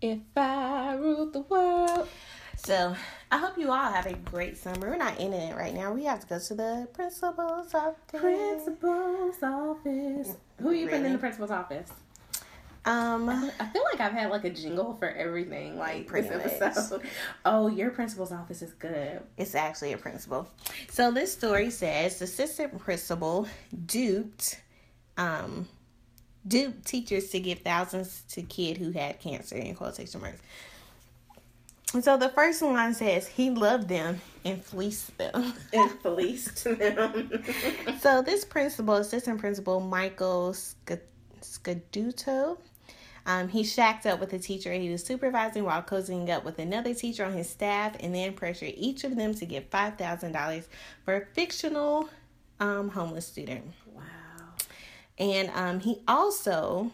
[0.00, 2.08] If I ruled the world,
[2.64, 2.94] So
[3.32, 4.90] I hope you all have a great summer.
[4.90, 5.92] We're not in it right now.
[5.92, 7.96] We have to go to the principal's office.
[8.20, 10.36] principal's office.
[10.60, 11.90] Who are you putting in the principal's office?
[12.84, 16.70] Um, I feel like I've had like a jingle for everything, like this much.
[16.70, 17.02] episode.
[17.44, 19.20] Oh, your principal's office is good.
[19.36, 20.48] it's actually a principal.
[20.88, 23.48] So this story says the assistant principal
[23.86, 24.60] duped,
[25.16, 25.68] um,
[26.46, 30.40] duped teachers to give thousands to kid who had cancer in quotation marks.
[31.94, 35.52] And so the first one says he loved them and fleeced them.
[35.72, 37.42] And fleeced them.
[38.00, 40.98] So this principal, assistant principal Michael Sc-
[41.40, 42.58] Scaduto,
[43.26, 46.94] um, he shacked up with a teacher he was supervising while cozying up with another
[46.94, 50.68] teacher on his staff, and then pressured each of them to give five thousand dollars
[51.04, 52.08] for a fictional
[52.58, 53.64] um, homeless student.
[53.94, 54.02] wow.
[55.18, 56.90] And um, he also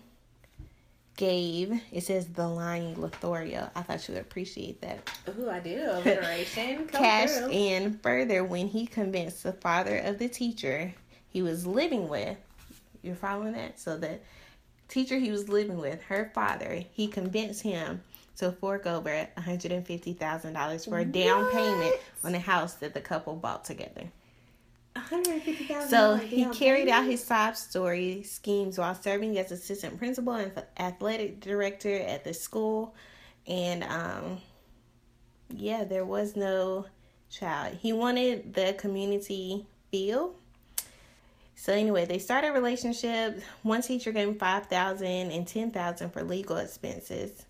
[1.18, 3.68] gave it says the lying Lothario.
[3.74, 5.10] I thought you would appreciate that.
[5.38, 5.82] Ooh, I do.
[5.90, 6.86] Alliteration.
[6.92, 7.50] Cashed through.
[7.50, 10.94] in further when he convinced the father of the teacher
[11.28, 12.38] he was living with.
[13.02, 13.78] You're following that?
[13.78, 14.20] So the
[14.88, 18.00] teacher he was living with, her father, he convinced him
[18.36, 23.64] to fork over $150,000 for a down payment on the house that the couple bought
[23.64, 24.04] together.
[25.11, 30.53] $150,000 So he carried out his sob story schemes while serving as assistant principal and
[30.78, 32.94] athletic director at the school.
[33.46, 34.40] And um,
[35.51, 36.86] yeah, there was no
[37.30, 37.76] child.
[37.80, 40.34] He wanted the community feel.
[41.55, 43.42] So anyway, they started a relationship.
[43.62, 47.44] One teacher gave him five thousand and ten thousand for legal expenses.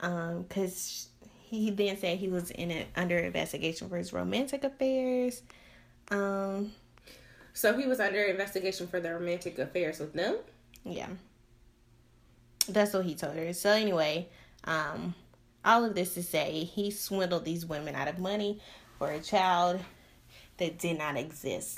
[0.00, 1.08] Um, because
[1.42, 5.42] he then said he was in it under investigation for his romantic affairs.
[6.12, 6.72] Um,
[7.54, 10.36] So he was under investigation for the romantic affairs with them?
[10.84, 11.08] yeah.
[12.68, 13.52] That's what he told her.
[13.52, 14.28] So anyway,
[14.64, 15.14] um,
[15.64, 18.60] all of this to say he swindled these women out of money
[18.98, 19.80] for a child
[20.58, 21.76] that did not exist.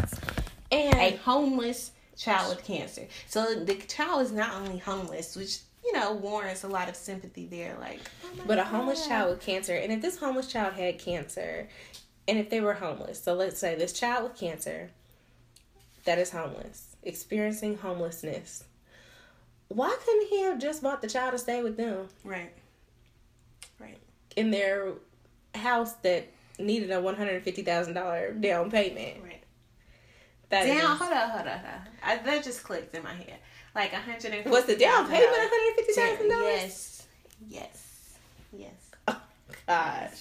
[0.70, 3.07] And A homeless child with cancer.
[3.28, 7.47] So the child is not only homeless, which you know warrants a lot of sympathy
[7.47, 7.76] there.
[7.80, 11.68] Like, oh but a homeless child with cancer, and if this homeless child had cancer,
[12.27, 14.91] and if they were homeless, so let's say this child with cancer
[16.05, 18.64] that is homeless, experiencing homelessness,
[19.68, 22.09] why couldn't he have just bought the child to stay with them?
[22.25, 22.53] Right.
[23.81, 23.99] Right.
[24.37, 24.93] In their
[25.55, 29.22] house that needed a one hundred fifty thousand dollar down payment.
[29.22, 29.43] Right.
[30.51, 30.93] That Down.
[30.93, 31.31] is- Hold on.
[31.31, 31.59] Hold on.
[31.59, 31.81] Hold on.
[32.03, 33.39] I, that just clicked in my head.
[33.75, 34.51] Like a hundred and.
[34.51, 36.53] was the down payment one hundred fifty thousand dollars?
[36.53, 37.07] Yes.
[37.49, 38.14] Yes.
[38.53, 38.91] Yes.
[39.09, 39.20] Oh
[39.66, 40.20] Gosh.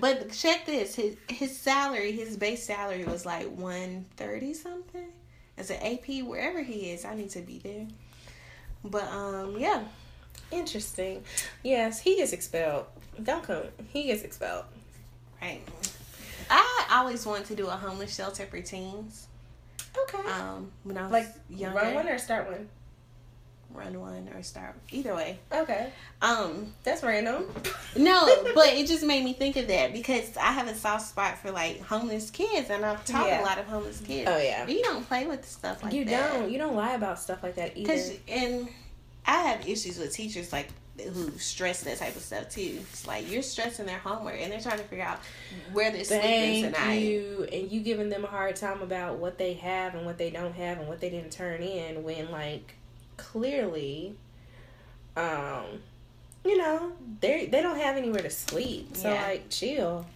[0.00, 0.94] But check this.
[0.94, 5.08] His his salary, his base salary was like one thirty something.
[5.56, 7.86] As an AP, wherever he is, I need to be there.
[8.84, 9.84] But um, yeah.
[10.50, 11.24] Interesting.
[11.62, 12.86] Yes, he gets expelled.
[13.22, 13.64] Don't come.
[13.88, 14.64] He gets expelled.
[15.42, 15.60] Right.
[16.50, 19.26] I always wanted to do a homeless shelter for teens.
[19.96, 20.28] Okay.
[20.28, 22.68] Um, when I was like younger, run one or start one.
[23.72, 25.38] Run one or start either way.
[25.52, 25.90] Okay.
[26.22, 27.44] Um, That's random.
[27.96, 31.38] no, but it just made me think of that because I have a soft spot
[31.38, 33.42] for like homeless kids, and I've taught Yeah.
[33.42, 34.28] a lot of homeless kids.
[34.32, 34.64] Oh yeah.
[34.64, 36.32] But you don't play with stuff like you that.
[36.32, 36.50] don't.
[36.50, 37.92] You don't lie about stuff like that either.
[37.92, 38.68] Cause and
[39.26, 40.68] I have issues with teachers like
[41.12, 42.78] who stress that type of stuff too.
[42.80, 45.20] It's like you're stressing their homework and they're trying to figure out
[45.72, 46.94] where they're sleeping Thank tonight.
[46.94, 47.46] you.
[47.52, 50.54] And you giving them a hard time about what they have and what they don't
[50.54, 52.74] have and what they didn't turn in when like
[53.18, 54.14] clearly
[55.16, 55.64] um
[56.44, 58.96] you know, they they don't have anywhere to sleep.
[58.96, 59.22] So Yeah.
[59.22, 60.06] like chill.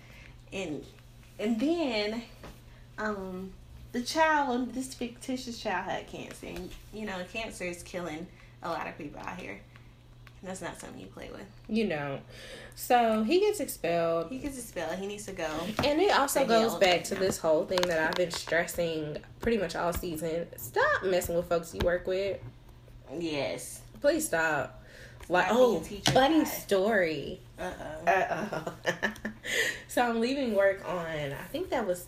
[0.52, 0.84] And
[1.38, 2.22] and then
[2.98, 3.52] um
[3.92, 6.46] the child, this fictitious child had cancer.
[6.46, 8.26] And, you know, cancer is killing
[8.62, 9.60] a lot of people out here.
[10.40, 11.46] And that's not something you play with.
[11.68, 12.20] You know.
[12.74, 14.28] So he gets expelled.
[14.30, 14.98] He gets expelled.
[14.98, 15.48] He needs to go.
[15.84, 17.20] And it also goes back to now.
[17.20, 20.46] this whole thing that I've been stressing pretty much all season.
[20.56, 22.40] Stop messing with folks you work with.
[23.18, 23.80] Yes.
[24.00, 24.82] Please stop.
[25.28, 25.80] Like, oh,
[26.12, 26.44] funny guy.
[26.44, 27.40] story.
[27.58, 27.70] Uh
[28.06, 28.10] oh.
[28.10, 28.72] Uh-oh.
[29.88, 32.06] so I'm leaving work on, I think that was,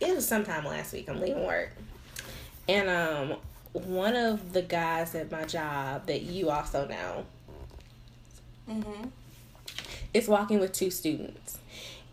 [0.00, 1.08] it was sometime last week.
[1.08, 1.70] I'm leaving work.
[2.68, 3.36] And um,
[3.72, 7.24] one of the guys at my job that you also know
[8.68, 9.04] Mm-hmm.
[10.12, 11.56] is walking with two students.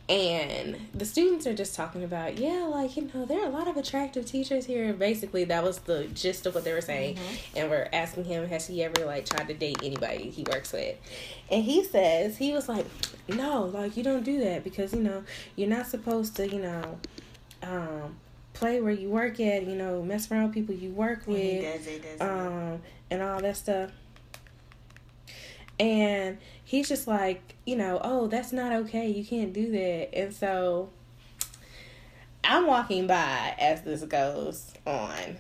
[0.07, 3.67] And the students are just talking about, yeah, like, you know, there are a lot
[3.67, 4.85] of attractive teachers here.
[4.85, 7.17] And basically, that was the gist of what they were saying.
[7.55, 10.95] And we're asking him, has he ever, like, tried to date anybody he works with?
[11.49, 12.85] And he says, he was like,
[13.27, 15.23] no, like, you don't do that because, you know,
[15.55, 16.99] you're not supposed to, you know,
[17.63, 18.15] um,
[18.53, 21.61] play where you work at, you know, mess around with people you work with He
[21.61, 23.91] does does um, and all that stuff.
[25.79, 29.09] And he's just like, you know, oh, that's not okay.
[29.09, 30.15] You can't do that.
[30.17, 30.89] And so
[32.43, 35.37] I'm walking by as this goes on.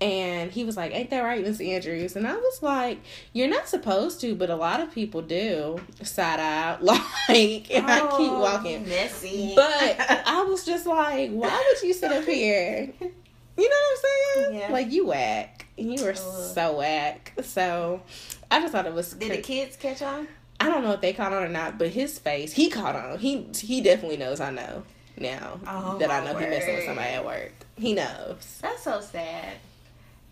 [0.00, 2.14] And he was like, Ain't that right, Miss Andrews?
[2.16, 3.00] And I was like,
[3.32, 5.78] You're not supposed to, but a lot of people do.
[6.02, 8.88] Side eye, like, and I keep Oh, walking.
[8.88, 9.52] Messy.
[9.56, 9.96] But
[10.26, 12.92] I was just like, why would you sit up here?
[13.00, 13.98] You know what
[14.38, 14.60] I'm saying?
[14.60, 14.72] Yeah.
[14.72, 15.66] Like you whack.
[15.76, 17.34] And you were so whack.
[17.42, 18.00] So
[18.50, 19.12] I just thought it was.
[19.12, 20.28] Did the kids catch on?
[20.60, 23.18] I don't know if they caught on or not, but his face, he caught on.
[23.18, 24.40] He he definitely knows.
[24.40, 24.82] I know
[25.16, 27.52] now Oh, that I know he messing with somebody at work.
[27.76, 29.54] He knows, That's so sad.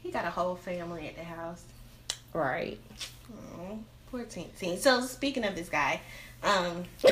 [0.02, 1.62] He got a whole family at the house.
[2.32, 2.78] right?
[3.58, 3.78] Oh,
[4.10, 4.78] poor teen.
[4.78, 6.00] So speaking of this guy,
[6.42, 6.84] um,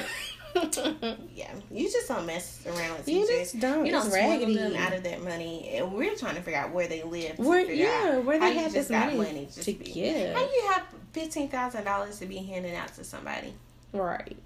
[1.34, 3.84] yeah, you just don't mess around with you just don't.
[3.84, 4.54] You don't raggedy.
[4.54, 7.38] them out of that money, and we're trying to figure out where they live.
[7.38, 10.34] Where yeah, where they have just this got money, to be- give?
[10.34, 13.54] How you have fifteen thousand dollars to be handing out to somebody?
[13.92, 14.36] Right.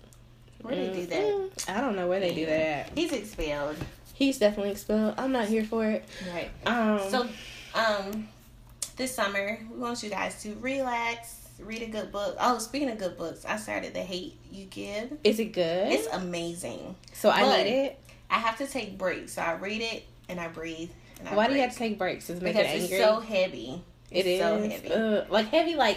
[0.63, 1.65] Where they do that?
[1.69, 2.91] I don't know where they do that.
[2.95, 3.77] He's expelled.
[4.15, 5.15] He's definitely expelled.
[5.17, 6.05] I'm not here for it.
[6.33, 6.51] Right.
[6.67, 7.09] Um.
[7.11, 7.29] So,
[7.75, 8.29] um,
[8.97, 12.37] this summer we want you guys to relax, read a good book.
[12.41, 15.17] Oh, speaking of good books, I started The Hate You Give.
[15.25, 15.93] is it good?
[15.93, 16.97] It's amazing.
[17.13, 17.99] so I but- need it.
[18.31, 20.91] I have to take breaks, so I read it and I breathe.
[21.21, 22.27] And I Why do you have to take breaks?
[22.27, 23.83] Does it Because it it's so heavy.
[24.11, 24.93] It It's is so heavy.
[24.93, 25.97] Uh, like heavy, like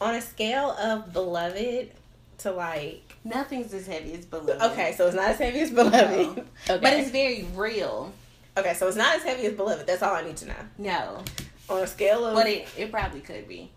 [0.00, 1.90] on a scale of beloved
[2.38, 3.02] to like.
[3.24, 4.62] Nothing's as heavy as beloved.
[4.72, 6.36] Okay, so it's not as heavy as beloved.
[6.36, 6.44] No.
[6.70, 8.10] Okay, But it's very real.
[8.56, 9.86] okay, so it's not as heavy as beloved.
[9.86, 10.54] That's all I need to know.
[10.78, 11.22] No,
[11.68, 13.70] On a scale of, but it it probably could be.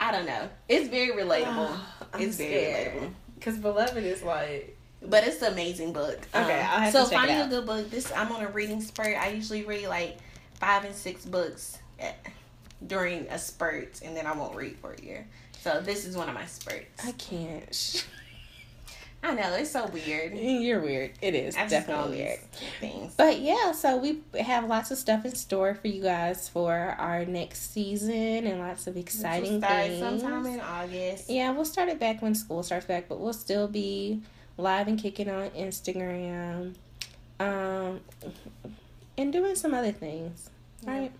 [0.00, 0.48] I don't know.
[0.68, 1.76] It's very relatable.
[2.14, 3.10] I'm it's very relatable.
[3.36, 6.18] because beloved is like But it's an amazing book.
[6.34, 7.46] Um, Okay, I'll have so to check it finding out.
[7.46, 7.90] a good book.
[7.90, 9.16] This I'm on a reading spurt.
[9.16, 10.16] I usually read like
[10.54, 12.12] five and six books eh,
[12.86, 15.26] during a spurt, and then I won't read for a year.
[15.60, 17.06] So this is one of my spurts.
[17.06, 18.06] I can't.
[19.22, 20.32] I know it's so weird.
[20.38, 21.12] You're weird.
[21.20, 22.38] It is I definitely weird.
[22.80, 23.14] Things.
[23.16, 27.26] But yeah, so we have lots of stuff in store for you guys for our
[27.26, 28.12] next season
[28.46, 30.00] and lots of exciting start things.
[30.22, 31.28] sometime in August.
[31.28, 34.22] Yeah, we'll start it back when school starts back, but we'll still be
[34.56, 36.74] live and kicking on Instagram,
[37.38, 38.00] um,
[39.18, 40.48] and doing some other things.
[40.86, 41.12] Right?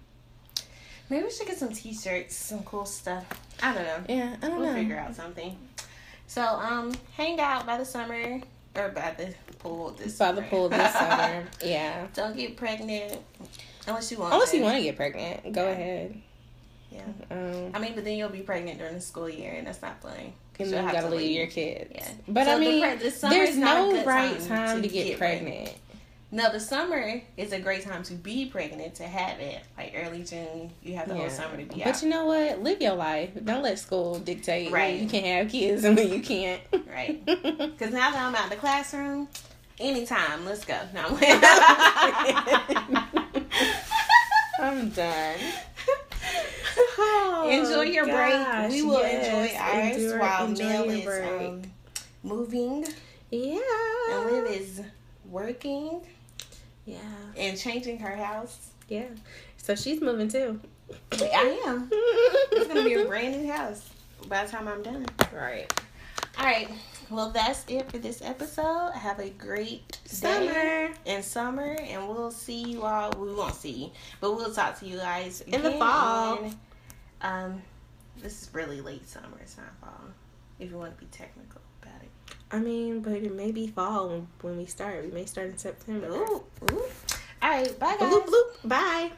[1.10, 3.24] Maybe we should get some t-shirts, some cool stuff.
[3.62, 3.98] I don't know.
[4.08, 4.74] Yeah, I don't We'll know.
[4.74, 5.56] figure out something.
[6.30, 8.40] So, um, hang out by the summer
[8.76, 10.48] or by the pool this By the summer.
[10.48, 11.42] pool this summer.
[11.60, 12.06] Yeah.
[12.14, 13.18] Don't get pregnant
[13.88, 14.34] unless you want.
[14.34, 14.58] Unless to.
[14.58, 15.70] you want to get pregnant, go Yeah.
[15.70, 16.20] ahead.
[16.92, 17.02] Yeah.
[17.32, 20.00] Um, I mean, but then you'll be pregnant during the school year, and that's not
[20.00, 20.12] fun.
[20.14, 21.90] and then you have gotta to leave your kids.
[21.96, 22.08] Yeah.
[22.28, 24.76] But So I the mean, pre- the there's is not a no right time time,
[24.76, 25.54] to to get, get pregnant.
[25.56, 25.76] pregnant.
[26.32, 28.94] No, the summer is a great time to be pregnant.
[28.96, 31.92] To have it like early June, you have the whole summer to be out.
[31.92, 32.62] But you know what?
[32.62, 33.30] Live your life.
[33.44, 34.94] Don't let school dictate Right.
[34.94, 36.60] when you can have kids and when you can't.
[36.88, 37.20] Right.
[37.80, 39.26] Because now that I'm out the classroom,
[39.80, 40.78] anytime, let's go.
[40.94, 41.18] No,
[44.60, 45.38] I'm done.
[47.50, 48.70] enjoy your gosh, break.
[48.72, 51.24] We will yes, enjoy ours while Mel is break.
[51.48, 51.62] um,
[52.22, 52.86] moving
[53.30, 53.58] yeah.
[54.10, 54.82] and Liv is
[55.30, 56.02] working
[56.92, 56.98] Yeah.
[57.36, 58.70] and changing her house.
[58.88, 59.06] Yeah.
[59.56, 60.60] So she's moving too.
[61.12, 61.88] I am.
[61.92, 63.88] It's gonna be a brand new house
[64.28, 65.06] by the time I'm done.
[65.32, 65.72] right.
[66.38, 66.68] All right.
[67.10, 68.92] Well, that's it for this episode.
[68.94, 70.90] Have a great Summer.
[71.06, 73.10] and summer, and we'll see you all.
[73.18, 76.50] We won't see you, but we'll talk to you guys In the fall.
[77.22, 77.60] um,
[78.22, 79.26] this is really late summer.
[79.40, 80.04] It's not fall.
[80.60, 81.59] If you want to be technical.
[82.52, 85.04] I mean, but it may be fall when, when we start.
[85.04, 86.08] We may start in September.
[86.08, 86.42] Ooh,
[86.72, 86.82] ooh.
[87.42, 87.78] All right.
[87.78, 88.12] Bye, guys.
[88.12, 88.68] Bloop bloop.
[88.68, 89.12] Bye.